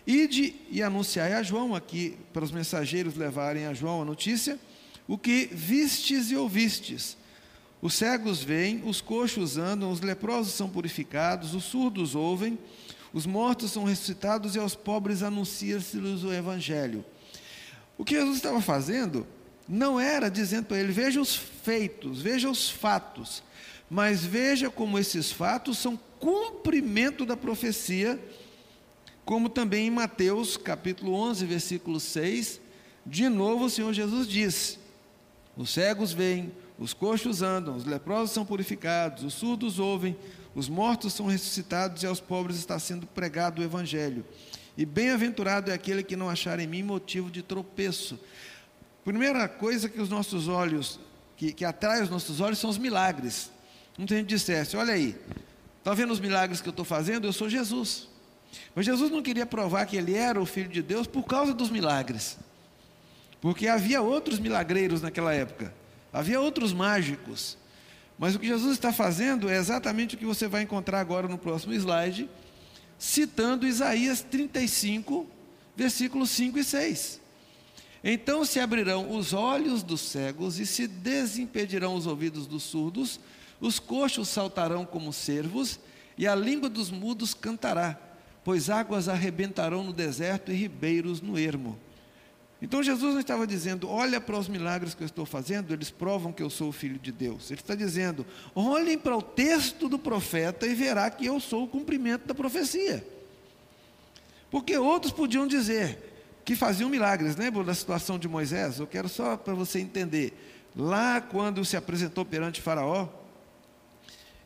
[0.06, 4.58] Ide e anunciai a João, aqui para os mensageiros levarem a João a notícia,
[5.08, 7.16] o que vistes e ouvistes.
[7.80, 12.58] Os cegos veem, os coxos andam, os leprosos são purificados, os surdos ouvem,
[13.12, 17.04] os mortos são ressuscitados e aos pobres anuncia-se-lhes o Evangelho.
[17.96, 19.26] O que Jesus estava fazendo
[19.68, 23.42] não era dizendo para ele: veja os feitos, veja os fatos,
[23.88, 28.18] mas veja como esses fatos são cumprimento da profecia
[29.24, 32.60] como também em Mateus capítulo 11, versículo 6,
[33.06, 34.78] de novo o Senhor Jesus diz:
[35.56, 40.16] Os cegos veem, os coxos andam, os leprosos são purificados, os surdos ouvem,
[40.54, 44.24] os mortos são ressuscitados e aos pobres está sendo pregado o evangelho.
[44.76, 48.18] E bem-aventurado é aquele que não achar em mim motivo de tropeço.
[49.04, 50.98] Primeira coisa que os nossos olhos,
[51.37, 53.50] que, que atrai os nossos olhos, são os milagres.
[53.96, 55.16] Muita gente dissesse: Olha aí,
[55.78, 57.26] está vendo os milagres que eu estou fazendo?
[57.26, 58.13] Eu sou Jesus.
[58.74, 61.70] Mas Jesus não queria provar que ele era o Filho de Deus por causa dos
[61.70, 62.38] milagres.
[63.40, 65.74] Porque havia outros milagreiros naquela época,
[66.12, 67.58] havia outros mágicos.
[68.18, 71.36] Mas o que Jesus está fazendo é exatamente o que você vai encontrar agora no
[71.36, 72.28] próximo slide,
[72.98, 75.26] citando Isaías 35,
[75.76, 77.20] versículos 5 e 6.
[78.02, 83.18] Então se abrirão os olhos dos cegos e se desimpedirão os ouvidos dos surdos,
[83.60, 85.80] os coxos saltarão como cervos
[86.16, 87.98] e a língua dos mudos cantará
[88.44, 91.78] pois águas arrebentarão no deserto e ribeiros no ermo.
[92.61, 96.33] Então Jesus não estava dizendo, olha para os milagres que eu estou fazendo, eles provam
[96.33, 97.50] que eu sou o filho de Deus.
[97.50, 101.68] Ele está dizendo, olhem para o texto do profeta e verá que eu sou o
[101.68, 103.07] cumprimento da profecia.
[104.50, 105.98] Porque outros podiam dizer
[106.44, 108.78] que faziam milagres, lembra da situação de Moisés?
[108.78, 110.33] Eu quero só para você entender.
[110.76, 113.09] Lá quando se apresentou perante Faraó,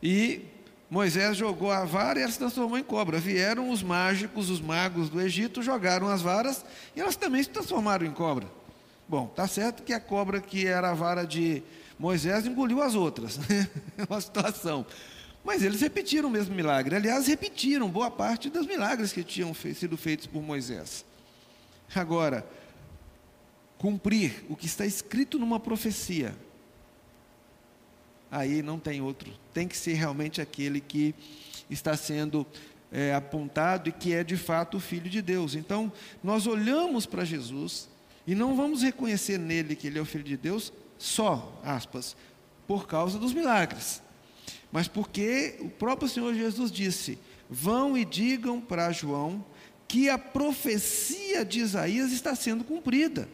[0.01, 0.41] e
[0.89, 3.19] Moisés jogou a vara e ela se transformou em cobra.
[3.19, 8.05] Vieram os mágicos, os magos do Egito, jogaram as varas e elas também se transformaram
[8.05, 8.47] em cobra.
[9.07, 11.61] Bom, tá certo que a cobra que era a vara de
[11.97, 13.37] Moisés engoliu as outras.
[13.47, 13.69] Né?
[13.97, 14.85] É uma situação.
[15.43, 16.95] Mas eles repetiram o mesmo milagre.
[16.95, 21.05] Aliás, repetiram boa parte dos milagres que tinham sido feitos por Moisés.
[21.95, 22.45] Agora,
[23.77, 26.35] cumprir o que está escrito numa profecia
[28.31, 29.31] aí não tem outro.
[29.59, 31.13] Tem que ser realmente aquele que
[31.69, 32.47] está sendo
[32.89, 35.53] é, apontado e que é de fato o Filho de Deus.
[35.53, 35.91] Então,
[36.23, 37.89] nós olhamos para Jesus
[38.25, 42.15] e não vamos reconhecer nele que ele é o Filho de Deus só, aspas,
[42.65, 44.01] por causa dos milagres,
[44.71, 47.19] mas porque o próprio Senhor Jesus disse:
[47.49, 49.43] vão e digam para João
[49.89, 53.27] que a profecia de Isaías está sendo cumprida.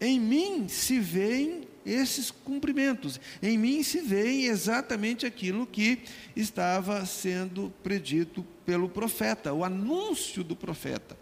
[0.00, 3.20] Em mim se veem esses cumprimentos.
[3.42, 6.02] Em mim se vê exatamente aquilo que
[6.36, 11.16] estava sendo predito pelo profeta, o anúncio do profeta.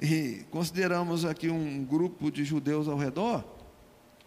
[0.00, 3.44] E consideramos aqui um grupo de judeus ao redor,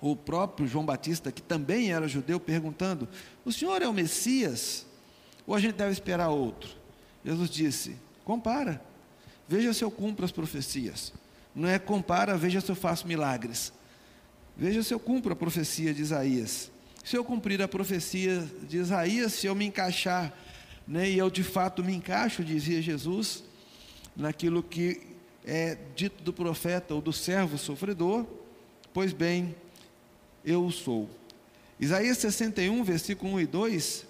[0.01, 3.07] o próprio João Batista, que também era judeu, perguntando:
[3.45, 4.85] O senhor é o Messias?
[5.47, 6.69] Ou a gente deve esperar outro?
[7.23, 8.83] Jesus disse: Compara,
[9.47, 11.13] veja se eu cumpro as profecias.
[11.53, 13.71] Não é compara, veja se eu faço milagres.
[14.61, 16.69] Veja se eu cumpro a profecia de Isaías.
[17.03, 20.31] Se eu cumprir a profecia de Isaías, se eu me encaixar,
[20.87, 23.43] né, e eu de fato me encaixo, dizia Jesus,
[24.15, 25.01] naquilo que
[25.43, 28.23] é dito do profeta ou do servo sofredor,
[28.93, 29.55] pois bem,
[30.45, 31.09] eu sou.
[31.79, 34.05] Isaías 61, versículo 1 e 2: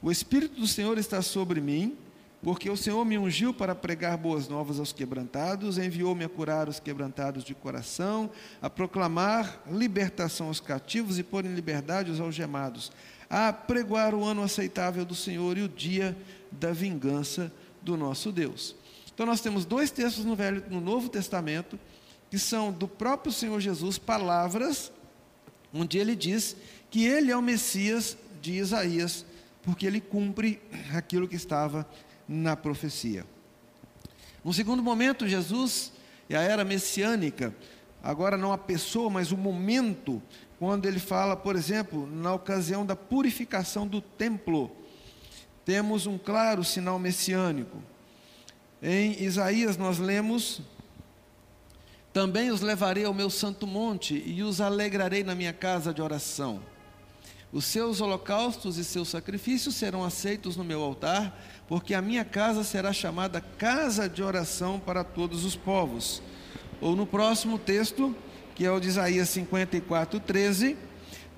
[0.00, 1.94] O Espírito do Senhor está sobre mim
[2.42, 6.80] porque o Senhor me ungiu para pregar boas novas aos quebrantados, enviou-me a curar os
[6.80, 8.30] quebrantados de coração,
[8.62, 12.90] a proclamar libertação aos cativos e pôr em liberdade os algemados,
[13.28, 16.16] a pregoar o ano aceitável do Senhor e o dia
[16.50, 18.74] da vingança do nosso Deus.
[19.12, 21.78] Então nós temos dois textos no Velho, no Novo Testamento
[22.30, 24.90] que são do próprio Senhor Jesus, palavras
[25.74, 26.56] onde ele diz
[26.90, 29.24] que ele é o Messias de Isaías,
[29.62, 30.60] porque ele cumpre
[30.94, 31.86] aquilo que estava
[32.30, 33.26] na profecia.
[34.44, 35.92] No segundo momento, Jesus
[36.28, 37.52] e a era messiânica,
[38.00, 40.22] agora não a pessoa, mas o momento,
[40.56, 44.70] quando ele fala, por exemplo, na ocasião da purificação do templo,
[45.64, 47.82] temos um claro sinal messiânico.
[48.80, 50.62] Em Isaías nós lemos:
[52.12, 56.62] Também os levarei ao meu santo monte e os alegrarei na minha casa de oração.
[57.52, 61.36] Os seus holocaustos e seus sacrifícios serão aceitos no meu altar,
[61.70, 66.20] porque a minha casa será chamada casa de oração para todos os povos.
[66.80, 68.12] Ou no próximo texto,
[68.56, 70.76] que é o de Isaías 54, 13: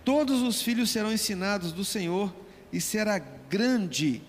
[0.02, 2.34] Todos os filhos serão ensinados do Senhor,
[2.72, 4.22] e será grande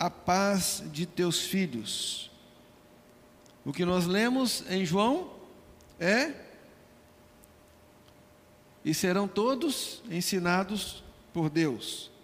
[0.00, 2.28] a paz de teus filhos.
[3.64, 5.30] O que nós lemos em João
[6.00, 6.32] é:
[8.84, 12.15] E serão todos ensinados por Deus.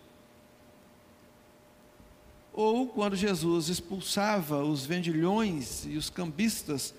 [2.53, 6.95] Ou quando Jesus expulsava os vendilhões e os cambistas,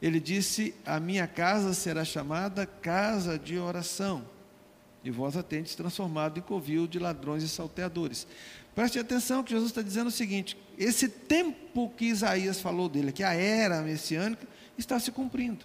[0.00, 4.26] ele disse: A minha casa será chamada casa de oração,
[5.02, 8.26] e vós a tendes transformado em covil de ladrões e salteadores.
[8.74, 13.22] Preste atenção que Jesus está dizendo o seguinte: esse tempo que Isaías falou dele, que
[13.22, 15.64] a era messiânica, está se cumprindo.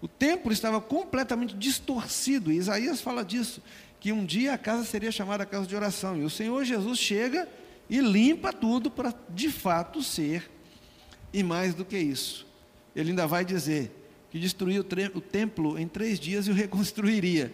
[0.00, 3.62] O templo estava completamente distorcido, e Isaías fala disso
[4.00, 6.16] que um dia a casa seria chamada casa de oração.
[6.16, 7.48] E o Senhor Jesus chega
[7.92, 10.50] e limpa tudo para de fato ser,
[11.30, 12.46] e mais do que isso.
[12.96, 13.92] Ele ainda vai dizer
[14.30, 14.80] que destruiu
[15.14, 17.52] o templo em três dias e o reconstruiria.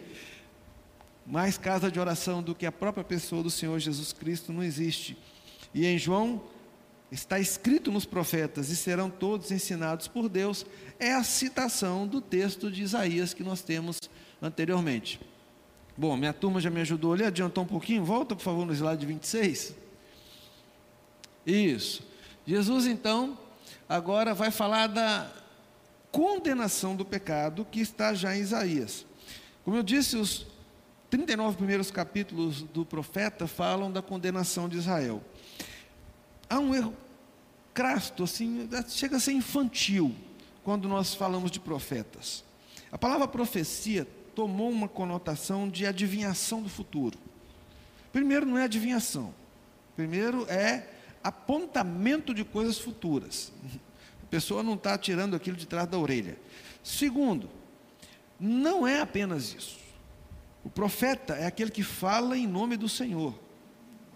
[1.26, 5.18] Mais casa de oração do que a própria pessoa do Senhor Jesus Cristo não existe.
[5.74, 6.40] E em João
[7.10, 10.64] está escrito nos profetas, e serão todos ensinados por Deus,
[11.00, 13.98] é a citação do texto de Isaías que nós temos
[14.40, 15.18] anteriormente.
[15.96, 18.04] Bom, minha turma já me ajudou ali, adiantou um pouquinho.
[18.04, 19.87] Volta, por favor, no slide 26.
[21.50, 22.02] Isso.
[22.46, 23.38] Jesus, então,
[23.88, 25.30] agora vai falar da
[26.12, 29.06] condenação do pecado que está já em Isaías.
[29.64, 30.46] Como eu disse, os
[31.08, 35.22] 39 primeiros capítulos do profeta falam da condenação de Israel.
[36.50, 36.94] Há um erro
[37.72, 40.14] crasto, assim, chega a ser infantil
[40.62, 42.44] quando nós falamos de profetas.
[42.92, 47.18] A palavra profecia tomou uma conotação de adivinhação do futuro.
[48.12, 49.34] Primeiro, não é adivinhação.
[49.96, 50.97] Primeiro, é
[51.28, 53.52] apontamento de coisas futuras.
[54.22, 56.38] A pessoa não está tirando aquilo de trás da orelha.
[56.82, 57.48] Segundo,
[58.38, 59.78] não é apenas isso.
[60.64, 63.38] O profeta é aquele que fala em nome do Senhor.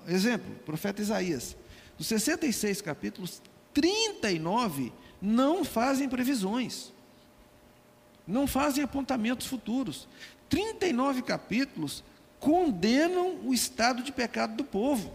[0.07, 1.57] Exemplo, profeta Isaías.
[1.97, 3.41] Dos 66 capítulos,
[3.73, 6.93] 39 não fazem previsões
[8.27, 10.09] não fazem apontamentos futuros.
[10.49, 12.05] 39 capítulos
[12.39, 15.13] condenam o estado de pecado do povo.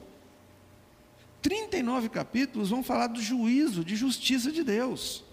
[1.47, 5.23] 39 capítulos vão falar do juízo, de justiça de Deus.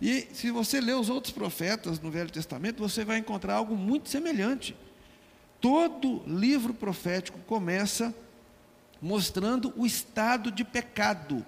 [0.00, 4.08] E se você ler os outros profetas no Velho Testamento, você vai encontrar algo muito
[4.08, 4.76] semelhante.
[5.60, 8.14] Todo livro profético começa
[9.00, 11.44] mostrando o estado de pecado.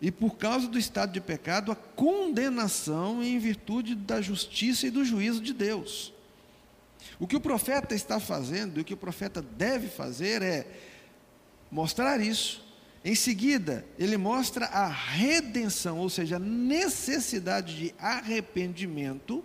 [0.00, 5.04] E por causa do estado de pecado, a condenação em virtude da justiça e do
[5.04, 6.14] juízo de Deus.
[7.20, 10.66] O que o profeta está fazendo, e o que o profeta deve fazer é
[11.70, 12.71] mostrar isso.
[13.04, 19.44] Em seguida, ele mostra a redenção, ou seja, a necessidade de arrependimento,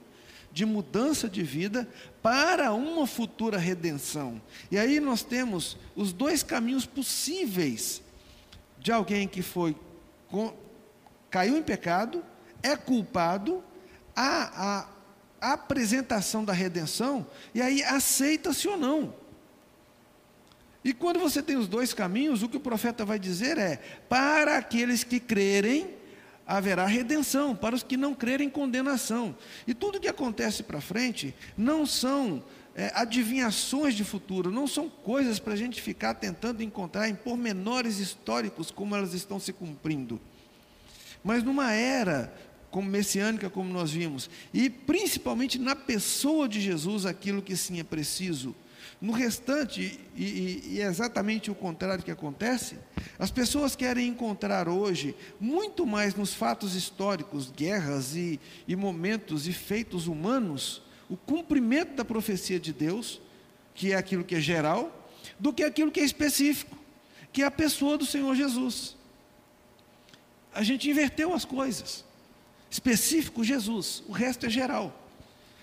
[0.52, 1.88] de mudança de vida
[2.22, 4.42] para uma futura redenção.
[4.72, 8.02] E aí nós temos os dois caminhos possíveis
[8.80, 9.76] de alguém que foi
[11.30, 12.24] caiu em pecado,
[12.62, 13.64] é culpado,
[14.16, 14.88] a,
[15.42, 19.14] a, a apresentação da redenção, e aí aceita-se ou não.
[20.84, 24.58] E quando você tem os dois caminhos, o que o profeta vai dizer é: para
[24.58, 25.90] aqueles que crerem,
[26.46, 29.36] haverá redenção, para os que não crerem, condenação.
[29.68, 35.40] E tudo que acontece para frente não são é, adivinhações de futuro, não são coisas
[35.40, 40.22] para a gente ficar tentando encontrar em pormenores históricos como elas estão se cumprindo.
[41.24, 42.34] Mas numa era
[42.70, 47.84] como messiânica, como nós vimos, e principalmente na pessoa de Jesus, aquilo que sim é
[47.84, 48.56] preciso.
[49.00, 52.80] No restante, e, e, e, é exatamente o contrário que acontece,
[53.20, 59.54] as pessoas querem encontrar hoje, muito mais nos fatos históricos, guerras e, e momentos e
[59.54, 63.22] feitos humanos, o cumprimento da profecia de Deus,
[63.76, 65.08] que é aquilo que é geral,
[65.40, 66.76] do que aquilo que é específico,
[67.32, 68.98] que é a pessoa do Senhor Jesus.
[70.56, 72.04] A gente inverteu as coisas.
[72.70, 75.07] Específico, Jesus, o resto é geral.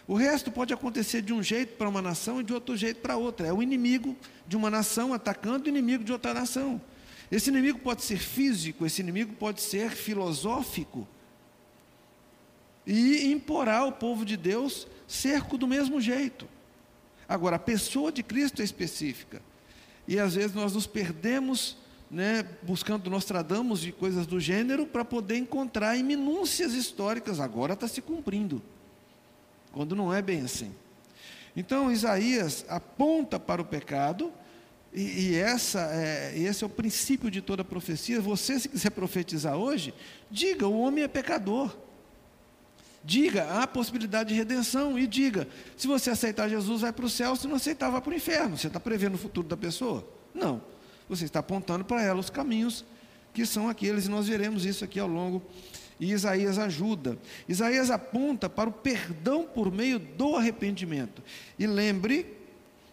[0.06, 3.16] O resto pode acontecer de um jeito para uma nação e de outro jeito para
[3.16, 3.46] outra.
[3.46, 6.80] É o inimigo de uma nação atacando o inimigo de outra nação.
[7.30, 11.08] Esse inimigo pode ser físico, esse inimigo pode ser filosófico.
[12.86, 16.46] E imporá ao povo de Deus cerco do mesmo jeito.
[17.26, 19.40] Agora, a pessoa de Cristo é específica.
[20.06, 21.78] E às vezes nós nos perdemos
[22.10, 27.40] né, buscando Nostradamus e coisas do gênero para poder encontrar em minúcias históricas.
[27.40, 28.62] Agora está se cumprindo,
[29.74, 30.72] quando não é bem assim.
[31.56, 34.32] Então Isaías aponta para o pecado
[34.92, 35.00] e,
[35.30, 38.20] e essa é, esse é o princípio de toda profecia.
[38.20, 39.92] Você, se quiser profetizar hoje,
[40.30, 41.76] diga: o homem é pecador.
[43.06, 47.34] Diga, há possibilidade de redenção e diga: se você aceitar Jesus, vai para o céu,
[47.34, 48.56] se não aceitar, vai para o inferno.
[48.56, 50.08] Você está prevendo o futuro da pessoa?
[50.32, 50.62] Não.
[51.08, 52.84] Você está apontando para ela os caminhos
[53.34, 55.42] que são aqueles, e nós veremos isso aqui ao longo.
[55.98, 57.18] E Isaías ajuda.
[57.48, 61.22] Isaías aponta para o perdão por meio do arrependimento.
[61.58, 62.26] E lembre,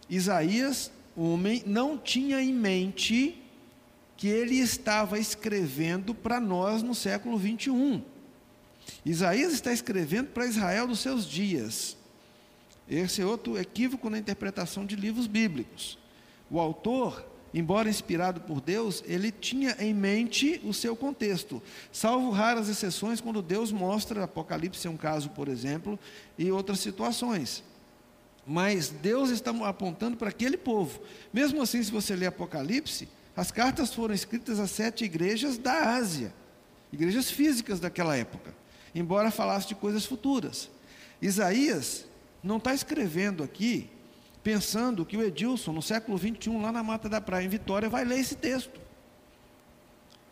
[0.10, 3.42] Isaías, homem, não tinha em mente
[4.18, 8.04] que ele estava escrevendo para nós no século 21.
[9.06, 11.98] Isaías está escrevendo para Israel dos seus dias.
[12.88, 15.98] Esse é outro equívoco na interpretação de livros bíblicos.
[16.50, 22.70] O autor, embora inspirado por Deus, ele tinha em mente o seu contexto, salvo raras
[22.70, 26.00] exceções quando Deus mostra, Apocalipse é um caso, por exemplo,
[26.38, 27.64] e outras situações.
[28.46, 31.00] Mas Deus está apontando para aquele povo.
[31.32, 36.34] Mesmo assim, se você ler Apocalipse, as cartas foram escritas às sete igrejas da Ásia,
[36.92, 38.62] igrejas físicas daquela época
[38.94, 40.70] embora falasse de coisas futuras.
[41.22, 42.06] Isaías
[42.44, 43.90] não está escrevendo aqui
[44.44, 48.04] pensando que o Edilson, no século 21, lá na Mata da Praia, em Vitória, vai
[48.04, 48.80] ler esse texto.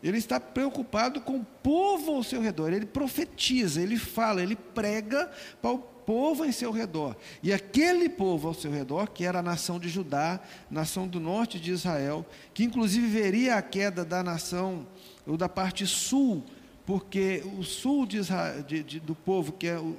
[0.01, 2.71] Ele está preocupado com o povo ao seu redor.
[2.71, 5.29] Ele profetiza, ele fala, ele prega
[5.61, 7.15] para o povo em seu redor.
[7.43, 10.39] E aquele povo ao seu redor, que era a nação de Judá,
[10.71, 14.87] nação do norte de Israel, que inclusive veria a queda da nação,
[15.27, 16.43] ou da parte sul
[16.89, 19.95] porque o sul de Israel, de, de, do povo, que é o,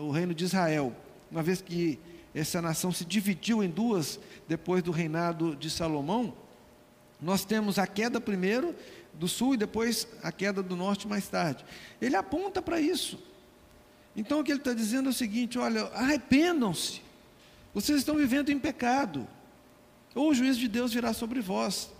[0.00, 0.92] o reino de Israel,
[1.30, 2.00] uma vez que
[2.34, 4.18] essa nação se dividiu em duas
[4.48, 6.34] depois do reinado de Salomão,
[7.20, 8.74] nós temos a queda primeiro
[9.12, 11.64] do sul e depois a queda do norte mais tarde.
[12.00, 13.18] Ele aponta para isso.
[14.16, 17.00] Então o que ele está dizendo é o seguinte: olha, arrependam-se,
[17.72, 19.26] vocês estão vivendo em pecado,
[20.14, 21.90] ou o juízo de Deus virá sobre vós.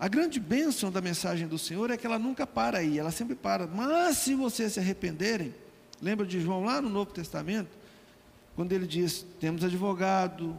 [0.00, 3.34] A grande bênção da mensagem do Senhor é que ela nunca para aí, ela sempre
[3.34, 3.66] para.
[3.66, 5.52] Mas se vocês se arrependerem,
[6.00, 7.76] lembra de João lá no Novo Testamento,
[8.58, 10.56] quando ele diz: temos advogado,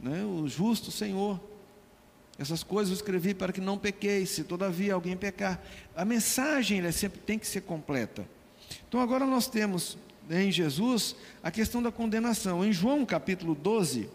[0.00, 1.38] né, o justo Senhor.
[2.38, 5.62] Essas coisas eu escrevi para que não pequeis, se todavia alguém pecar.
[5.94, 8.26] A mensagem ela sempre tem que ser completa.
[8.88, 9.98] Então agora nós temos
[10.30, 12.64] em Jesus a questão da condenação.
[12.64, 14.08] Em João capítulo 12,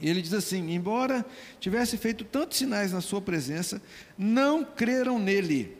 [0.00, 1.26] e ele diz assim: embora
[1.58, 3.82] tivesse feito tantos sinais na sua presença,
[4.16, 5.76] não creram nele,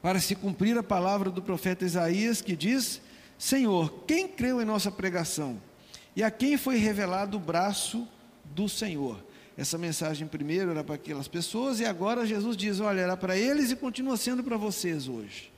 [0.00, 3.02] para se cumprir a palavra do profeta Isaías, que diz:
[3.38, 5.60] Senhor, quem creu em nossa pregação?
[6.16, 8.06] e a quem foi revelado o braço
[8.44, 9.22] do Senhor.
[9.56, 13.70] Essa mensagem primeiro era para aquelas pessoas e agora Jesus diz: olha, era para eles
[13.70, 15.52] e continua sendo para vocês hoje.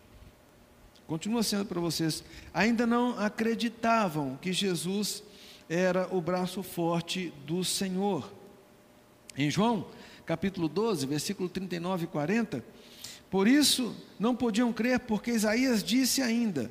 [1.07, 2.25] Continua sendo para vocês.
[2.53, 5.23] Ainda não acreditavam que Jesus
[5.69, 8.33] era o braço forte do Senhor.
[9.37, 9.87] Em João,
[10.25, 12.65] capítulo 12, versículo 39 e 40,
[13.31, 16.71] por isso não podiam crer, porque Isaías disse ainda,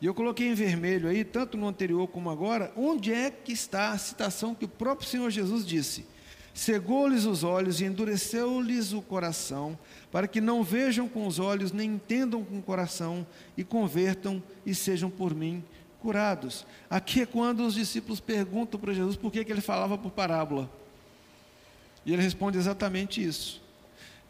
[0.00, 3.90] e eu coloquei em vermelho aí, tanto no anterior como agora, onde é que está
[3.90, 6.04] a citação que o próprio Senhor Jesus disse:
[6.52, 9.78] Cegou-lhes os olhos e endureceu-lhes o coração,
[10.10, 13.26] para que não vejam com os olhos, nem entendam com o coração,
[13.56, 15.64] e convertam e sejam por mim
[16.00, 16.64] curados.
[16.88, 20.70] Aqui é quando os discípulos perguntam para Jesus por que, que ele falava por parábola.
[22.04, 23.60] E ele responde exatamente isso.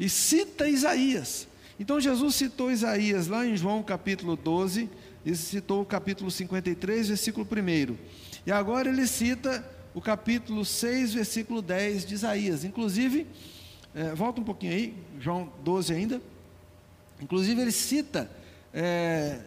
[0.01, 1.47] E cita Isaías.
[1.79, 4.89] Então Jesus citou Isaías lá em João capítulo 12,
[5.27, 7.97] e citou o capítulo 53, versículo 1.
[8.47, 12.63] E agora ele cita o capítulo 6, versículo 10 de Isaías.
[12.63, 13.27] Inclusive,
[13.93, 16.23] é, volta um pouquinho aí, João 12 ainda.
[17.21, 18.31] Inclusive ele cita.
[18.73, 19.41] É,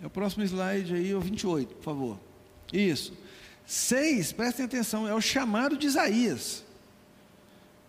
[0.00, 2.20] é o próximo slide aí, o 28, por favor.
[2.72, 3.14] Isso.
[3.66, 6.62] 6, prestem atenção, é o chamado de Isaías.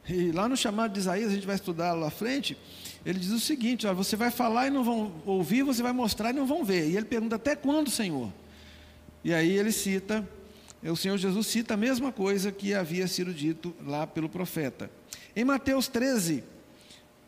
[0.09, 2.57] E lá no chamado de Isaías, a gente vai estudar lá à frente,
[3.05, 6.31] ele diz o seguinte: olha, você vai falar e não vão ouvir, você vai mostrar
[6.31, 6.89] e não vão ver.
[6.89, 8.33] E ele pergunta: até quando, Senhor?
[9.23, 10.27] E aí ele cita,
[10.83, 14.89] o Senhor Jesus cita a mesma coisa que havia sido dito lá pelo profeta.
[15.35, 16.43] Em Mateus 13,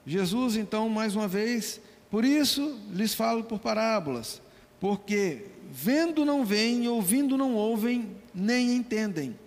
[0.06, 4.42] Jesus, então, mais uma vez, por isso lhes falo por parábolas,
[4.80, 9.38] porque vendo não veem, ouvindo não ouvem, nem entendem.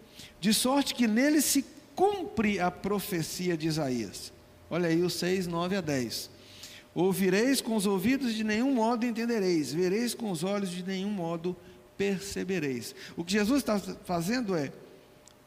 [0.40, 1.64] De sorte que nele se
[1.94, 4.32] cumpre a profecia de Isaías.
[4.70, 6.30] Olha aí o 6, 9 a 10.
[6.94, 11.56] Ouvireis com os ouvidos, de nenhum modo entendereis, vereis com os olhos, de nenhum modo
[11.96, 12.94] percebereis.
[13.16, 14.72] O que Jesus está fazendo é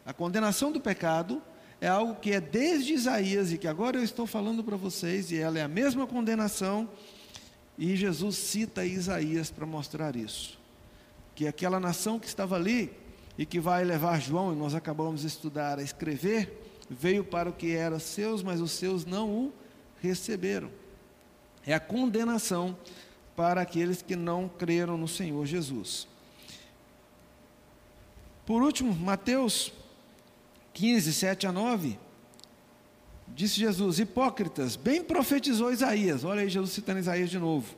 [0.06, 1.42] a condenação do pecado
[1.80, 5.38] é algo que é desde Isaías e que agora eu estou falando para vocês, e
[5.38, 6.90] ela é a mesma condenação,
[7.78, 10.58] e Jesus cita Isaías para mostrar isso.
[11.36, 12.90] Que aquela nação que estava ali
[13.38, 17.54] e que vai levar João, e nós acabamos de estudar, a escrever, veio para o
[17.54, 19.54] que era seus, mas os seus não o
[20.02, 20.70] receberam.
[21.66, 22.78] É a condenação
[23.36, 26.08] para aqueles que não creram no Senhor Jesus.
[28.46, 29.72] Por último, Mateus
[30.74, 31.98] 15, 7 a 9,
[33.28, 37.76] disse Jesus: Hipócritas, bem profetizou Isaías, olha aí Jesus citando Isaías de novo,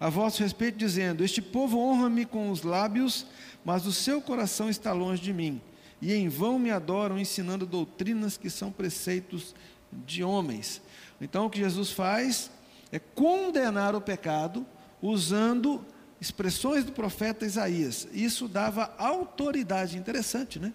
[0.00, 3.26] a vosso respeito, dizendo: Este povo honra-me com os lábios,
[3.64, 5.60] mas o seu coração está longe de mim,
[6.00, 9.54] e em vão me adoram, ensinando doutrinas que são preceitos
[9.92, 10.82] de homens.
[11.20, 12.50] Então, o que Jesus faz
[12.92, 14.66] é condenar o pecado
[15.00, 15.84] usando
[16.20, 18.06] expressões do profeta Isaías.
[18.12, 20.72] Isso dava autoridade, interessante, né?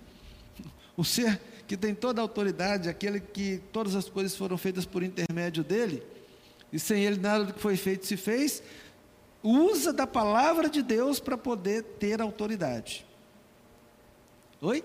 [0.96, 5.04] O ser que tem toda a autoridade, aquele que todas as coisas foram feitas por
[5.04, 6.04] intermédio dele,
[6.72, 8.62] e sem ele nada do que foi feito se fez,
[9.44, 13.06] usa da palavra de Deus para poder ter autoridade.
[14.62, 14.84] Oi?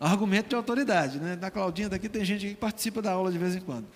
[0.00, 1.34] Argumento de autoridade, né?
[1.34, 3.86] Da Claudinha daqui tem gente que participa da aula de vez em quando.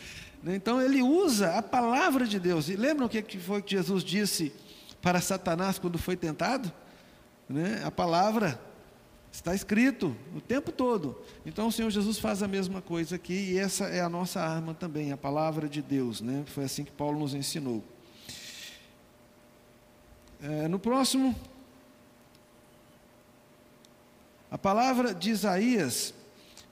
[0.44, 2.68] Então ele usa a palavra de Deus.
[2.68, 4.52] E lembram o que foi que Jesus disse
[5.00, 6.72] para Satanás quando foi tentado?
[7.48, 7.82] Né?
[7.84, 8.60] A palavra
[9.30, 11.20] está escrito o tempo todo.
[11.46, 14.74] Então o Senhor Jesus faz a mesma coisa aqui e essa é a nossa arma
[14.74, 16.42] também, a palavra de Deus, né?
[16.46, 17.82] Foi assim que Paulo nos ensinou.
[20.42, 21.34] É, no próximo,
[24.52, 26.12] a palavra de Isaías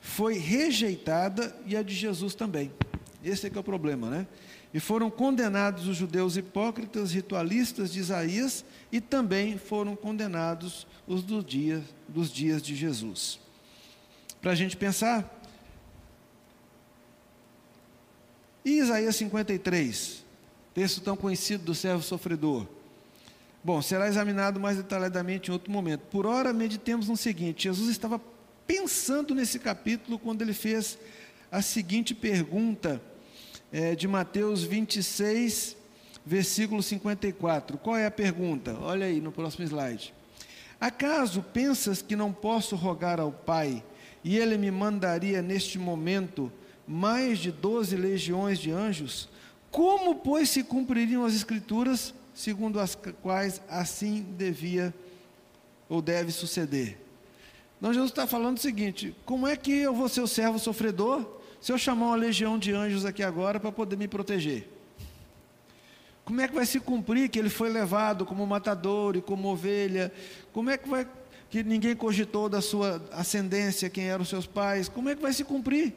[0.03, 2.71] foi rejeitada e a de Jesus também.
[3.25, 4.27] Esse é que é o problema, né?
[4.75, 11.43] E foram condenados os judeus hipócritas, ritualistas de Isaías, e também foram condenados os do
[11.43, 13.41] dia, dos dias de Jesus.
[14.43, 15.41] Para a gente pensar,
[18.63, 20.23] e Isaías 53,
[20.75, 22.67] texto tão conhecido do servo sofredor.
[23.63, 26.01] Bom, será examinado mais detalhadamente em outro momento.
[26.07, 28.19] Por ora, meditemos no seguinte: Jesus estava
[28.67, 30.97] pensando nesse capítulo quando ele fez
[31.53, 33.03] a seguinte pergunta
[33.71, 35.77] é, de Mateus 26,
[36.25, 37.77] versículo 54.
[37.77, 38.79] Qual é a pergunta?
[38.81, 40.15] Olha aí no próximo slide.
[40.81, 43.85] Acaso pensas que não posso rogar ao Pai
[44.25, 46.51] e ele me mandaria neste momento
[46.87, 49.29] mais de doze legiões de anjos?
[49.71, 54.95] Como, pois, se cumpririam as Escrituras segundo as quais assim devia
[55.91, 56.97] ou deve suceder.
[57.77, 61.39] Então Jesus está falando o seguinte: como é que eu vou ser o servo sofredor
[61.61, 64.67] se eu chamar uma legião de anjos aqui agora para poder me proteger?
[66.25, 70.11] Como é que vai se cumprir que ele foi levado como matador e como ovelha?
[70.51, 71.07] Como é que vai
[71.51, 74.89] que ninguém cogitou da sua ascendência, quem eram seus pais?
[74.89, 75.93] Como é que vai se cumprir?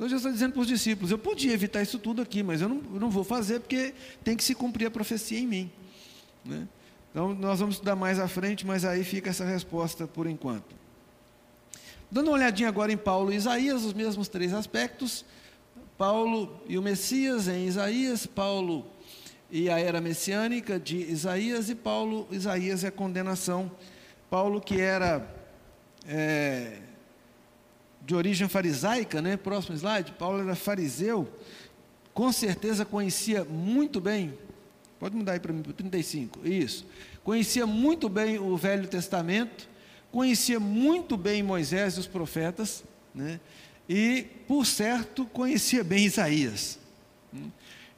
[0.00, 2.70] Então Jesus está dizendo para os discípulos: eu podia evitar isso tudo aqui, mas eu
[2.70, 3.92] não, eu não vou fazer porque
[4.24, 5.70] tem que se cumprir a profecia em mim.
[6.42, 6.66] Né?
[7.10, 10.74] Então nós vamos estudar mais à frente, mas aí fica essa resposta por enquanto.
[12.10, 15.22] Dando uma olhadinha agora em Paulo e Isaías, os mesmos três aspectos.
[15.98, 18.86] Paulo e o Messias em Isaías, Paulo
[19.50, 23.70] e a era messiânica de Isaías, e Paulo, Isaías e a condenação.
[24.30, 25.28] Paulo que era
[26.08, 26.78] é,
[28.00, 29.36] de origem farisaica, né?
[29.36, 31.28] próximo slide, Paulo era fariseu,
[32.12, 34.34] com certeza conhecia muito bem,
[34.98, 36.86] pode mudar aí para mim, para 35, isso,
[37.22, 39.68] conhecia muito bem o Velho Testamento,
[40.10, 42.82] conhecia muito bem Moisés e os profetas,
[43.14, 43.40] né?
[43.88, 46.78] e, por certo, conhecia bem Isaías.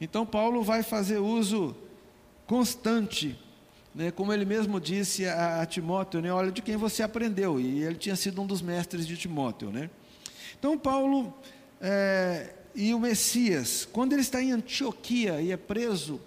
[0.01, 1.75] Então, Paulo vai fazer uso
[2.45, 3.39] constante,
[3.93, 7.83] né, como ele mesmo disse a, a Timóteo, né, olha de quem você aprendeu, e
[7.83, 9.71] ele tinha sido um dos mestres de Timóteo.
[9.71, 9.89] Né?
[10.57, 11.33] Então, Paulo
[11.79, 16.19] é, e o Messias, quando ele está em Antioquia e é preso,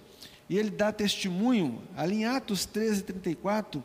[0.49, 3.83] e ele dá testemunho, ali em Atos 13, 34,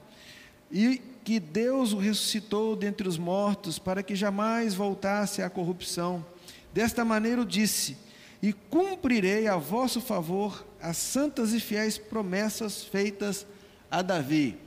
[0.71, 6.25] e que Deus o ressuscitou dentre os mortos para que jamais voltasse à corrupção.
[6.73, 7.97] Desta maneira o disse:
[8.41, 13.45] E cumprirei a vosso favor as santas e fiéis promessas feitas
[13.91, 14.57] a Davi.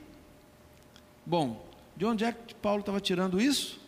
[1.25, 1.65] Bom,
[1.97, 3.81] de onde é que Paulo estava tirando isso?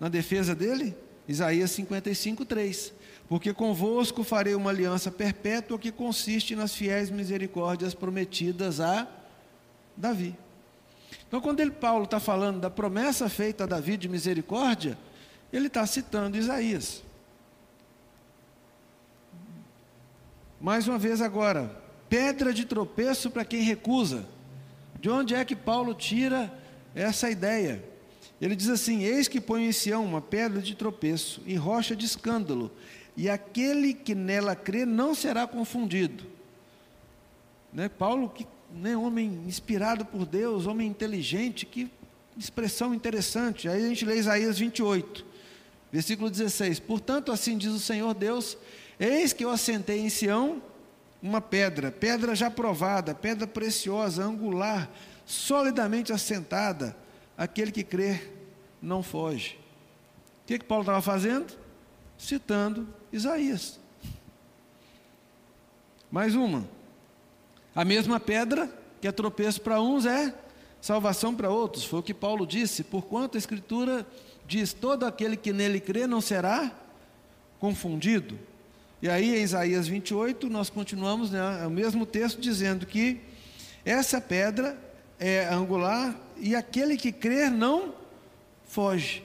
[0.00, 0.96] Na defesa dele?
[1.28, 2.92] Isaías 55, 3.
[3.28, 9.06] Porque convosco farei uma aliança perpétua que consiste nas fiéis misericórdias prometidas a
[9.96, 10.36] Davi.
[11.26, 14.96] Então, quando ele, Paulo está falando da promessa feita a Davi de misericórdia,
[15.52, 17.02] ele está citando Isaías.
[20.60, 24.26] Mais uma vez agora, pedra de tropeço para quem recusa.
[25.06, 26.52] De onde é que Paulo tira
[26.92, 27.80] essa ideia?
[28.40, 32.04] Ele diz assim: Eis que põe em Sião uma pedra de tropeço e rocha de
[32.04, 32.72] escândalo,
[33.16, 36.24] e aquele que nela crê não será confundido.
[37.72, 37.88] Né?
[37.88, 41.88] Paulo, que né, homem inspirado por Deus, homem inteligente, que
[42.36, 43.68] expressão interessante.
[43.68, 45.24] Aí a gente lê Isaías 28,
[45.92, 48.58] versículo 16: Portanto, assim diz o Senhor Deus:
[48.98, 50.60] Eis que eu assentei em Sião
[51.22, 54.90] uma pedra, pedra já provada, pedra preciosa, angular,
[55.24, 56.96] solidamente assentada.
[57.36, 58.32] Aquele que crer
[58.80, 59.58] não foge.
[60.42, 61.52] O que, que Paulo estava fazendo?
[62.16, 63.78] Citando Isaías.
[66.10, 66.66] Mais uma.
[67.74, 70.34] A mesma pedra que é tropeço para uns é
[70.80, 71.84] salvação para outros.
[71.84, 72.84] Foi o que Paulo disse.
[72.84, 74.06] Porquanto a Escritura
[74.46, 76.70] diz: todo aquele que nele crê não será
[77.58, 78.38] confundido.
[79.02, 83.20] E aí em Isaías 28 nós continuamos né, o mesmo texto dizendo que
[83.84, 84.78] essa pedra
[85.18, 87.94] é angular e aquele que crer não
[88.64, 89.22] foge.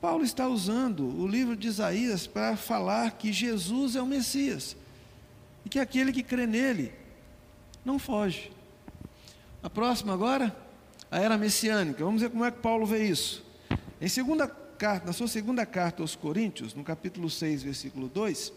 [0.00, 4.76] Paulo está usando o livro de Isaías para falar que Jesus é o Messias
[5.64, 6.92] e que aquele que crê nele
[7.84, 8.50] não foge.
[9.62, 10.54] A próxima agora,
[11.10, 12.04] a era messiânica.
[12.04, 13.44] Vamos ver como é que Paulo vê isso.
[14.00, 14.46] Em segunda
[14.76, 18.52] carta, na sua segunda carta aos Coríntios, no capítulo 6, versículo 2,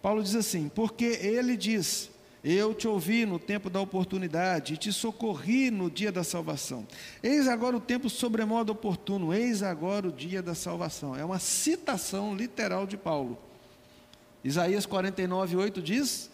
[0.00, 2.10] Paulo diz assim: Porque ele diz:
[2.42, 6.86] Eu te ouvi no tempo da oportunidade e te socorri no dia da salvação.
[7.22, 11.14] Eis agora o tempo sobremodo oportuno, eis agora o dia da salvação.
[11.14, 13.38] É uma citação literal de Paulo.
[14.42, 16.30] Isaías 49, 8 diz: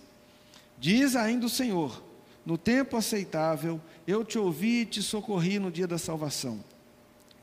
[0.78, 2.02] Diz ainda o Senhor:
[2.46, 6.64] No tempo aceitável, eu te ouvi e te socorri no dia da salvação.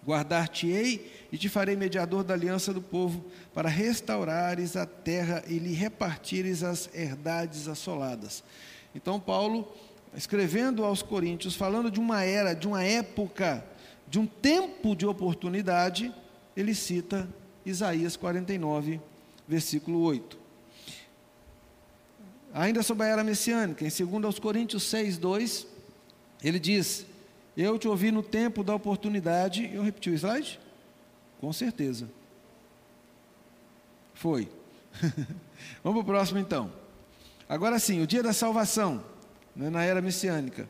[0.06, 5.74] Guardar-te-ei e te farei mediador da aliança do povo, para restaurares a terra e lhe
[5.74, 8.44] repartires as herdades assoladas.
[8.94, 9.68] Então, Paulo,
[10.16, 13.66] escrevendo aos Coríntios, falando de uma era, de uma época,
[14.08, 16.14] de um tempo de oportunidade,
[16.56, 17.28] ele cita
[17.66, 19.02] Isaías 49,
[19.48, 20.38] versículo 8.
[22.54, 25.68] Ainda sobre a era messiânica, em 2 Coríntios 6, 2,
[26.42, 27.06] ele diz:
[27.56, 29.70] Eu te ouvi no tempo da oportunidade.
[29.74, 30.60] Eu repeti o slide?
[31.40, 32.10] Com certeza.
[34.14, 34.50] Foi.
[35.84, 36.72] Vamos para o próximo então.
[37.48, 39.04] Agora sim, o dia da salvação,
[39.56, 40.68] né, na era messiânica.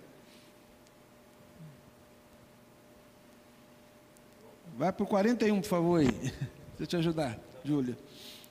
[4.77, 6.07] Vai para o 41, por favor aí.
[6.77, 7.97] Deixa eu te ajudar, Júlia.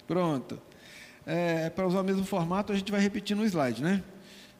[0.06, 0.58] Pronto
[1.26, 4.02] é, para usar o mesmo formato, a gente vai repetir no slide, né?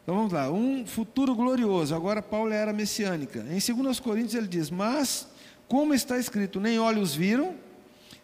[0.05, 0.51] Então vamos lá.
[0.51, 1.95] Um futuro glorioso.
[1.95, 3.41] Agora Paulo era messiânica.
[3.41, 5.27] Em 2 Coríntios ele diz: Mas,
[5.67, 7.55] como está escrito, nem olhos viram,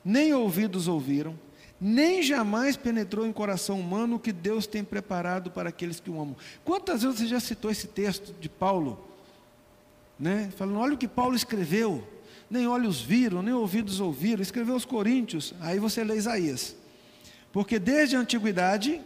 [0.04, 1.34] nem ouvidos ouviram,
[1.80, 6.20] nem jamais penetrou em coração humano o que Deus tem preparado para aqueles que o
[6.20, 6.36] amam.
[6.66, 9.02] Quantas vezes você já citou esse texto de Paulo?
[10.18, 10.52] Né?
[10.56, 12.06] Falando, olha o que Paulo escreveu.
[12.50, 14.42] Nem olhos viram, nem ouvidos ouviram.
[14.42, 15.54] Escreveu aos Coríntios.
[15.60, 16.76] Aí você lê Isaías.
[17.50, 19.00] Porque desde a antiguidade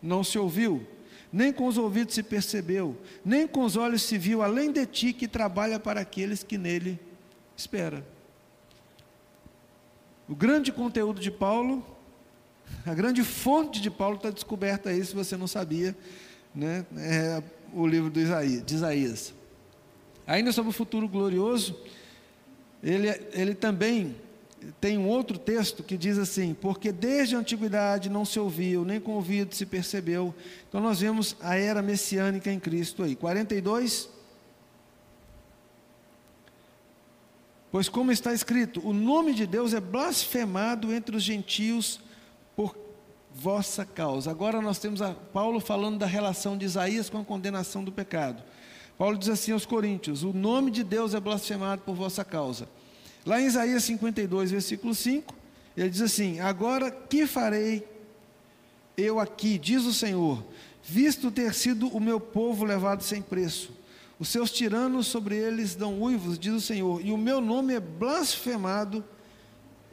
[0.00, 0.86] não se ouviu,
[1.32, 5.12] nem com os ouvidos se percebeu, nem com os olhos se viu, além de ti
[5.12, 6.98] que trabalha para aqueles que nele
[7.56, 8.04] espera.
[10.28, 11.84] O grande conteúdo de Paulo
[12.86, 15.94] a grande fonte de Paulo está descoberta aí, se você não sabia,
[16.54, 16.84] né?
[16.96, 19.34] é o livro de Isaías.
[20.26, 21.78] Ainda sobre o futuro glorioso,
[22.82, 24.16] ele, ele também
[24.80, 29.00] tem um outro texto que diz assim: Porque desde a antiguidade não se ouviu, nem
[29.00, 30.34] com ouvido se percebeu.
[30.68, 33.16] Então nós vemos a era messiânica em Cristo aí.
[33.16, 34.08] 42.
[37.72, 42.00] Pois, como está escrito, o nome de Deus é blasfemado entre os gentios
[42.56, 42.76] por
[43.32, 44.30] vossa causa.
[44.30, 48.42] Agora nós temos a Paulo falando da relação de Isaías com a condenação do pecado.
[48.98, 52.68] Paulo diz assim aos Coríntios: O nome de Deus é blasfemado por vossa causa.
[53.24, 55.34] Lá em Isaías 52, versículo 5,
[55.76, 57.86] ele diz assim: Agora que farei
[58.96, 60.44] eu aqui, diz o Senhor,
[60.82, 63.72] visto ter sido o meu povo levado sem preço?
[64.18, 67.80] Os seus tiranos sobre eles dão uivos, diz o Senhor, e o meu nome é
[67.80, 69.02] blasfemado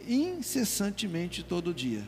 [0.05, 2.07] incessantemente todo dia.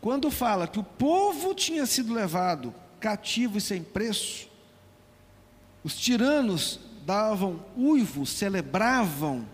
[0.00, 4.48] Quando fala que o povo tinha sido levado cativo e sem preço,
[5.84, 9.46] os tiranos davam uivo, celebravam.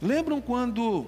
[0.00, 1.06] Lembram quando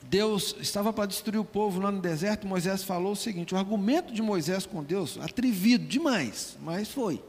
[0.00, 4.14] Deus estava para destruir o povo lá no deserto, Moisés falou o seguinte: o argumento
[4.14, 7.20] de Moisés com Deus, atrevido demais, mas foi.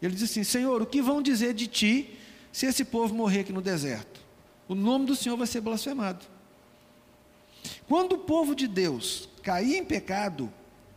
[0.00, 2.18] Ele disse assim: Senhor, o que vão dizer de ti
[2.50, 4.18] se esse povo morrer aqui no deserto?
[4.66, 6.24] O nome do Senhor vai ser blasfemado.
[7.86, 10.50] Quando o povo de Deus caía em pecado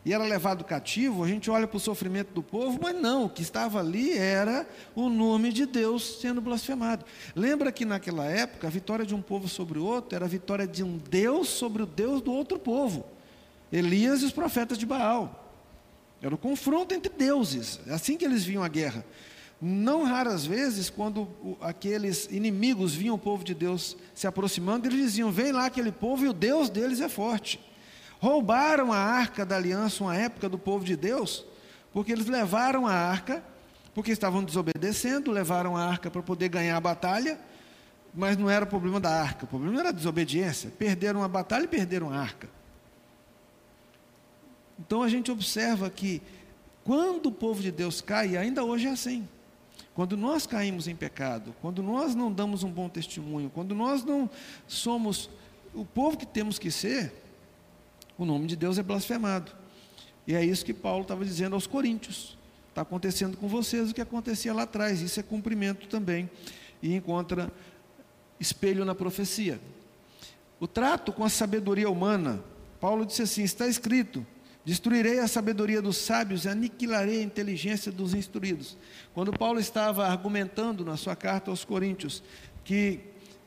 [0.06, 3.30] e era levado cativo, a gente olha para o sofrimento do povo, mas não, o
[3.30, 7.04] que estava ali era o nome de Deus sendo blasfemado.
[7.36, 10.68] Lembra que naquela época a vitória de um povo sobre o outro era a vitória
[10.68, 13.04] de um Deus sobre o Deus do outro povo.
[13.72, 15.42] Elias e os profetas de Baal.
[16.22, 19.04] Era o confronto entre deuses, é assim que eles viam a guerra.
[19.60, 21.28] Não raras vezes, quando
[21.60, 26.26] aqueles inimigos viam o povo de Deus se aproximando, eles diziam: Vem lá aquele povo
[26.26, 27.60] e o Deus deles é forte.
[28.26, 31.46] Roubaram a arca da aliança, uma época do povo de Deus,
[31.94, 33.44] porque eles levaram a arca,
[33.94, 37.40] porque estavam desobedecendo, levaram a arca para poder ganhar a batalha,
[38.16, 40.72] mas não era o problema da arca, o problema era a desobediência.
[40.72, 42.50] Perderam a batalha e perderam a arca.
[44.80, 46.20] Então a gente observa que
[46.84, 49.30] quando o povo de Deus cai, ainda hoje é assim.
[49.94, 54.28] Quando nós caímos em pecado, quando nós não damos um bom testemunho, quando nós não
[54.68, 55.30] somos
[55.76, 57.25] o povo que temos que ser,
[58.18, 59.52] o nome de Deus é blasfemado.
[60.28, 62.38] E é isso que Paulo estava dizendo aos coríntios.
[62.70, 65.02] Está acontecendo com vocês o que acontecia lá atrás.
[65.02, 66.30] Isso é cumprimento também.
[66.82, 67.52] E encontra
[68.40, 69.60] espelho na profecia.
[70.60, 72.44] O trato com a sabedoria humana.
[72.80, 74.26] Paulo disse assim: está escrito:
[74.66, 78.76] Destruirei a sabedoria dos sábios e aniquilarei a inteligência dos instruídos.
[79.14, 82.24] Quando Paulo estava argumentando na sua carta aos Coríntios,
[82.64, 83.00] que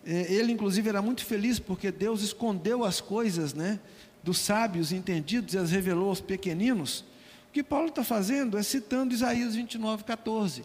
[0.06, 3.80] eh, ele inclusive era muito feliz porque Deus escondeu as coisas né,
[4.28, 7.00] dos sábios entendidos e as revelou aos pequeninos,
[7.48, 10.64] o que Paulo está fazendo é citando Isaías 29, 14.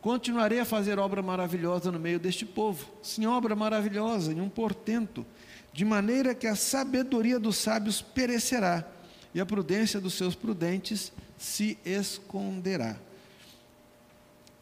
[0.00, 5.24] Continuarei a fazer obra maravilhosa no meio deste povo, sim, obra maravilhosa em um portento,
[5.72, 8.84] de maneira que a sabedoria dos sábios perecerá
[9.32, 12.96] e a prudência dos seus prudentes se esconderá.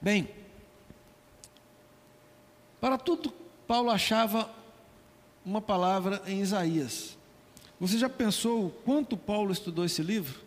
[0.02, 0.28] Bem,
[2.78, 3.32] para tudo,
[3.66, 4.54] Paulo achava
[5.46, 7.17] uma palavra em Isaías.
[7.80, 10.40] Você já pensou quanto Paulo estudou esse livro?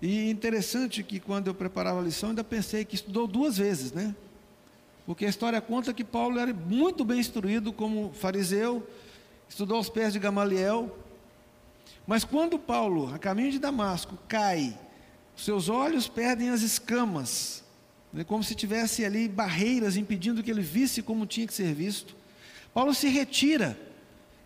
[0.00, 4.14] E interessante que quando eu preparava a lição, ainda pensei que estudou duas vezes, né?
[5.04, 8.88] Porque a história conta que Paulo era muito bem instruído como fariseu,
[9.48, 10.96] estudou aos pés de Gamaliel,
[12.06, 14.76] mas quando Paulo, a caminho de Damasco, cai,
[15.36, 17.62] seus olhos perdem as escamas,
[18.12, 22.16] né, como se tivesse ali barreiras impedindo que ele visse como tinha que ser visto.
[22.72, 23.78] Paulo se retira.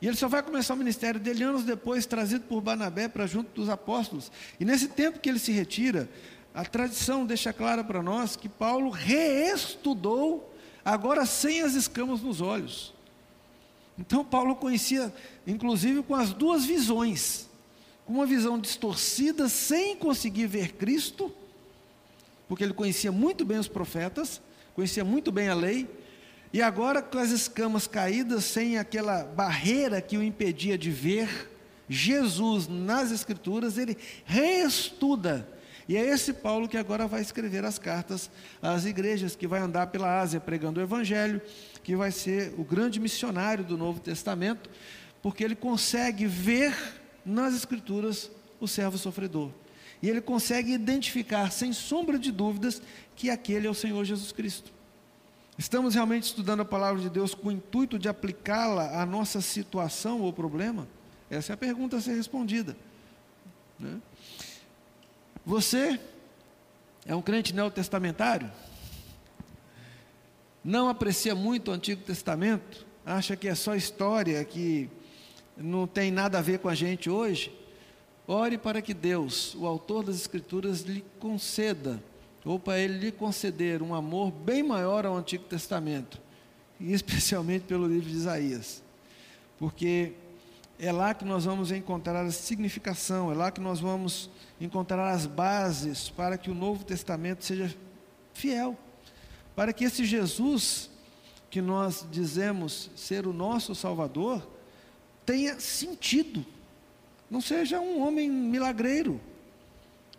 [0.01, 3.51] E ele só vai começar o ministério dele anos depois, trazido por Barnabé para junto
[3.55, 4.31] dos apóstolos.
[4.61, 6.09] E nesse tempo que ele se retira,
[6.55, 12.95] a tradição deixa clara para nós que Paulo reestudou, agora sem as escamas nos olhos.
[13.99, 15.13] Então Paulo conhecia,
[15.47, 17.49] inclusive, com as duas visões,
[18.05, 21.33] com uma visão distorcida, sem conseguir ver Cristo,
[22.47, 24.41] porque ele conhecia muito bem os profetas,
[24.75, 25.89] conhecia muito bem a lei,
[26.57, 31.53] E agora, com as escamas caídas, sem aquela barreira que o impedia de ver
[31.87, 33.95] Jesus nas Escrituras, ele
[34.25, 35.47] reestuda.
[35.87, 38.31] E é esse Paulo que agora vai escrever as cartas
[38.63, 41.43] às igrejas, que vai andar pela Ásia pregando o Evangelho,
[41.83, 44.71] que vai ser o grande missionário do Novo Testamento,
[45.21, 46.75] porque ele consegue ver
[47.23, 49.51] nas Escrituras o servo sofredor.
[50.01, 52.81] E ele consegue identificar, sem sombra de dúvidas,
[53.15, 54.75] que aquele é o Senhor Jesus Cristo.
[55.59, 60.21] Estamos realmente estudando a palavra de Deus com o intuito de aplicá-la à nossa situação
[60.21, 60.87] ou problema?
[61.31, 62.77] Essa é a pergunta a ser respondida.
[63.79, 63.99] Né?
[65.47, 65.99] Você
[67.07, 68.53] é um crente neotestamentário?
[70.63, 72.85] Não aprecia muito o Antigo Testamento?
[73.05, 74.91] Acha que é só história, que
[75.57, 77.51] não tem nada a ver com a gente hoje?
[78.29, 82.03] Ore para que Deus, o autor das Escrituras, lhe conceda
[82.47, 86.21] ou para ele lhe conceder um amor bem maior ao Antigo Testamento,
[86.81, 88.83] e especialmente pelo livro de Isaías,
[89.59, 90.13] porque
[90.79, 94.31] é lá que nós vamos encontrar a significação, é lá que nós vamos
[94.61, 97.75] encontrar as bases para que o Novo Testamento seja
[98.33, 98.79] fiel,
[99.55, 100.91] para que esse Jesus
[101.51, 104.47] que nós dizemos ser o nosso Salvador
[105.25, 106.45] tenha sentido,
[107.31, 109.19] não seja um homem milagreiro,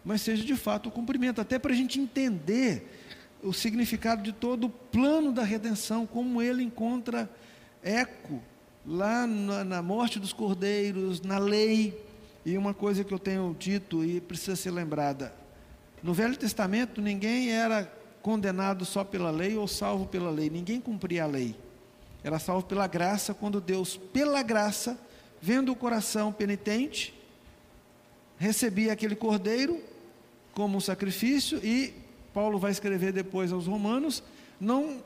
[0.08, 2.90] mas seja de fato o cumprimento, até para a gente entender
[3.44, 7.30] o significado de todo o plano da redenção, como ele encontra
[7.84, 8.42] eco
[8.86, 12.02] lá na, na, morte dos cordeiros, na lei.
[12.46, 15.36] E uma coisa que eu tenho dito e precisa ser lembrada:
[16.02, 17.92] no Velho Testamento, ninguém era
[18.22, 21.54] condenado só pela lei ou salvo pela lei, ninguém cumpria a lei.
[22.24, 24.98] Era salvo pela graça, quando Deus, pela graça,
[25.42, 27.14] vendo o coração penitente,
[28.38, 29.97] recebia aquele cordeiro
[30.58, 31.94] como um sacrifício, e
[32.34, 34.24] Paulo vai escrever depois aos Romanos,
[34.60, 35.04] não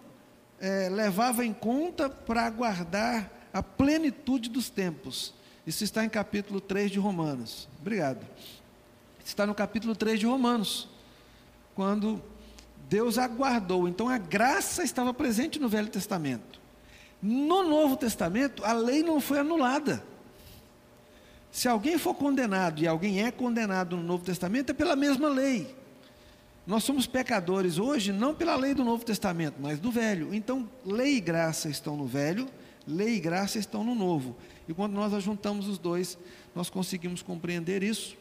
[0.61, 5.33] é, levava em conta para aguardar a plenitude dos tempos.
[5.67, 7.67] Isso está em capítulo 3 de Romanos.
[7.81, 8.25] Obrigado.
[9.25, 10.87] Está no capítulo 3 de Romanos,
[11.75, 12.23] quando
[12.87, 13.89] Deus aguardou.
[13.89, 16.61] Então a graça estava presente no Velho Testamento.
[17.21, 20.01] No Novo Testamento, a lei não foi anulada.
[21.51, 25.75] Se alguém for condenado, e alguém é condenado no Novo Testamento, é pela mesma lei.
[26.65, 30.33] Nós somos pecadores hoje, não pela lei do Novo Testamento, mas do Velho.
[30.33, 32.47] Então, lei e graça estão no Velho,
[32.87, 34.37] lei e graça estão no Novo.
[34.69, 36.17] E quando nós ajuntamos os dois,
[36.55, 38.15] nós conseguimos compreender isso.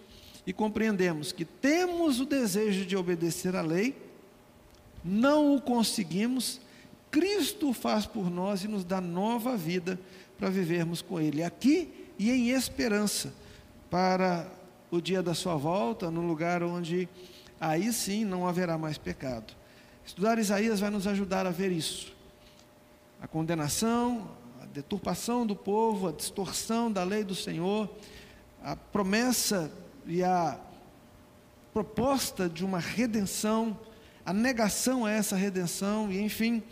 [0.44, 3.94] E compreendemos que temos o desejo de obedecer à lei,
[5.04, 6.60] não o conseguimos,
[7.10, 10.00] Cristo faz por nós e nos dá nova vida
[10.38, 11.42] para vivermos com Ele.
[11.42, 13.32] Aqui e em esperança
[13.88, 14.46] para
[14.90, 17.08] o dia da sua volta, no lugar onde
[17.58, 19.54] aí sim não haverá mais pecado.
[20.04, 22.14] Estudar Isaías vai nos ajudar a ver isso.
[23.22, 27.88] A condenação, a deturpação do povo, a distorção da lei do Senhor,
[28.62, 29.72] a promessa
[30.06, 30.60] e a
[31.72, 33.74] proposta de uma redenção,
[34.26, 36.62] a negação a essa redenção e, enfim,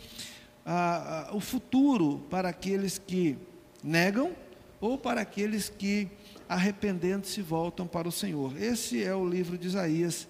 [0.63, 3.35] a, a, o futuro para aqueles que
[3.83, 4.35] negam
[4.81, 6.07] ou para aqueles que
[6.47, 8.59] arrependendo-se voltam para o Senhor.
[8.61, 10.27] Esse é o livro de Isaías,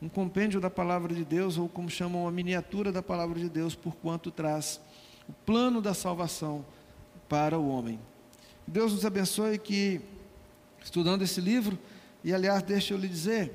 [0.00, 3.74] um compêndio da palavra de Deus, ou como chamam a miniatura da palavra de Deus,
[3.74, 4.80] por quanto traz
[5.28, 6.64] o plano da salvação
[7.28, 8.00] para o homem.
[8.66, 10.00] Deus nos abençoe que,
[10.82, 11.78] estudando esse livro,
[12.24, 13.52] e aliás, deixa eu lhe dizer,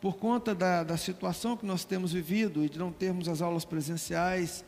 [0.00, 3.64] por conta da, da situação que nós temos vivido e de não termos as aulas
[3.64, 4.64] presenciais,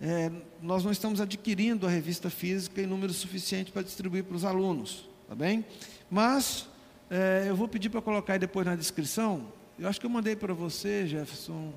[0.00, 0.30] é,
[0.62, 5.08] nós não estamos adquirindo a revista física em número suficiente para distribuir para os alunos,
[5.28, 5.64] tá bem?
[6.08, 6.68] Mas
[7.10, 9.52] é, eu vou pedir para colocar aí depois na descrição.
[9.78, 11.72] Eu acho que eu mandei para você, Jefferson.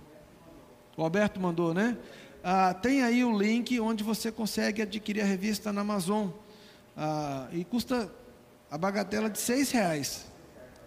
[0.95, 1.97] O Alberto mandou, né?
[2.43, 6.30] Ah, tem aí o link onde você consegue adquirir a revista na Amazon.
[6.95, 8.11] Ah, e custa
[8.69, 10.28] a bagatela de seis reais.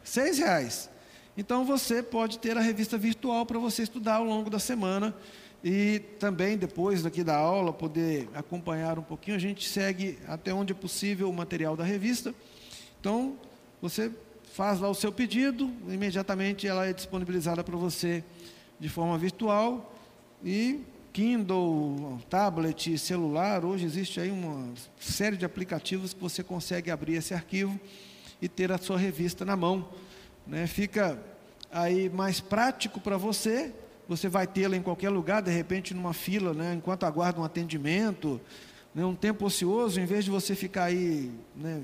[0.05, 0.91] Seis reais.
[1.37, 5.15] Então você pode ter a revista virtual para você estudar ao longo da semana
[5.65, 9.35] e também depois daqui da aula poder acompanhar um pouquinho.
[9.35, 12.35] A gente segue até onde é possível o material da revista.
[13.01, 13.39] Então,
[13.81, 14.13] você
[14.53, 18.23] faz lá o seu pedido, imediatamente ela é disponibilizada para você
[18.79, 19.95] de forma virtual
[20.45, 20.83] e
[21.15, 24.69] Kindle, tablet, celular, hoje existe aí uma
[25.01, 27.81] série de aplicativos que você consegue abrir esse arquivo
[28.43, 29.89] e ter a sua revista na mão.
[30.47, 30.67] Né?
[30.67, 31.19] Fica
[31.73, 33.73] aí mais prático para você
[34.09, 38.41] você vai tê-la em qualquer lugar, de repente numa fila, né, enquanto aguarda um atendimento,
[38.95, 41.83] né, um tempo ocioso, em vez de você ficar aí né,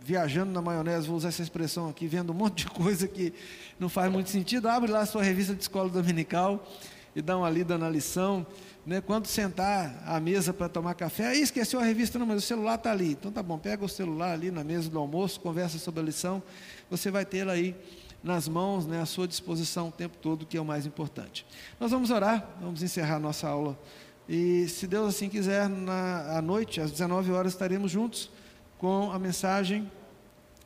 [0.00, 3.32] viajando na maionese, vou usar essa expressão aqui, vendo um monte de coisa que
[3.78, 6.66] não faz muito sentido, abre lá a sua revista de escola dominical
[7.14, 8.46] e dar uma lida na lição.
[8.86, 9.00] Né?
[9.00, 12.76] Quando sentar à mesa para tomar café, aí esqueceu a revista, não, mas o celular
[12.76, 13.12] está ali.
[13.12, 16.42] Então tá bom, pega o celular ali na mesa do almoço, conversa sobre a lição,
[16.88, 17.76] você vai ter aí
[18.22, 21.46] nas mãos, né, à sua disposição o tempo todo, que é o mais importante.
[21.78, 23.78] Nós vamos orar, vamos encerrar nossa aula.
[24.28, 28.30] E se Deus assim quiser, na, à noite, às 19 horas, estaremos juntos
[28.78, 29.90] com a mensagem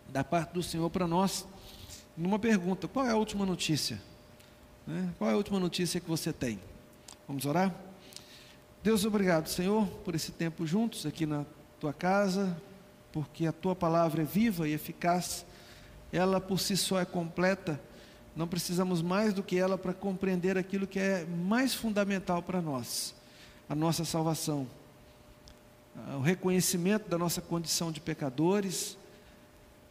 [0.08, 1.46] da parte do Senhor para nós.
[2.16, 4.00] Numa pergunta: qual é a última notícia?
[4.86, 5.12] Né?
[5.18, 6.60] Qual é a última notícia que você tem?
[7.26, 7.74] Vamos orar?
[8.82, 11.46] Deus, obrigado, Senhor, por esse tempo juntos aqui na
[11.80, 12.54] tua casa,
[13.10, 15.46] porque a tua palavra é viva e eficaz,
[16.14, 17.80] ela por si só é completa,
[18.36, 23.12] não precisamos mais do que ela para compreender aquilo que é mais fundamental para nós,
[23.68, 24.64] a nossa salvação,
[26.16, 28.96] o reconhecimento da nossa condição de pecadores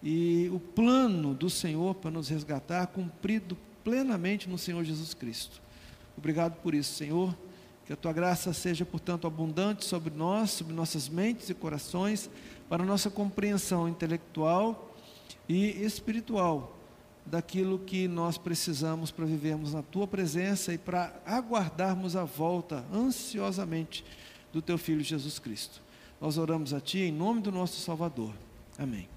[0.01, 5.61] e o plano do Senhor para nos resgatar cumprido plenamente no Senhor Jesus Cristo.
[6.17, 7.35] Obrigado por isso, Senhor.
[7.85, 12.29] Que a tua graça seja, portanto, abundante sobre nós, sobre nossas mentes e corações,
[12.69, 14.92] para nossa compreensão intelectual
[15.47, 16.77] e espiritual
[17.25, 24.03] daquilo que nós precisamos para vivermos na tua presença e para aguardarmos a volta ansiosamente
[24.51, 25.81] do teu filho Jesus Cristo.
[26.19, 28.33] Nós oramos a ti em nome do nosso Salvador.
[28.77, 29.07] Amém.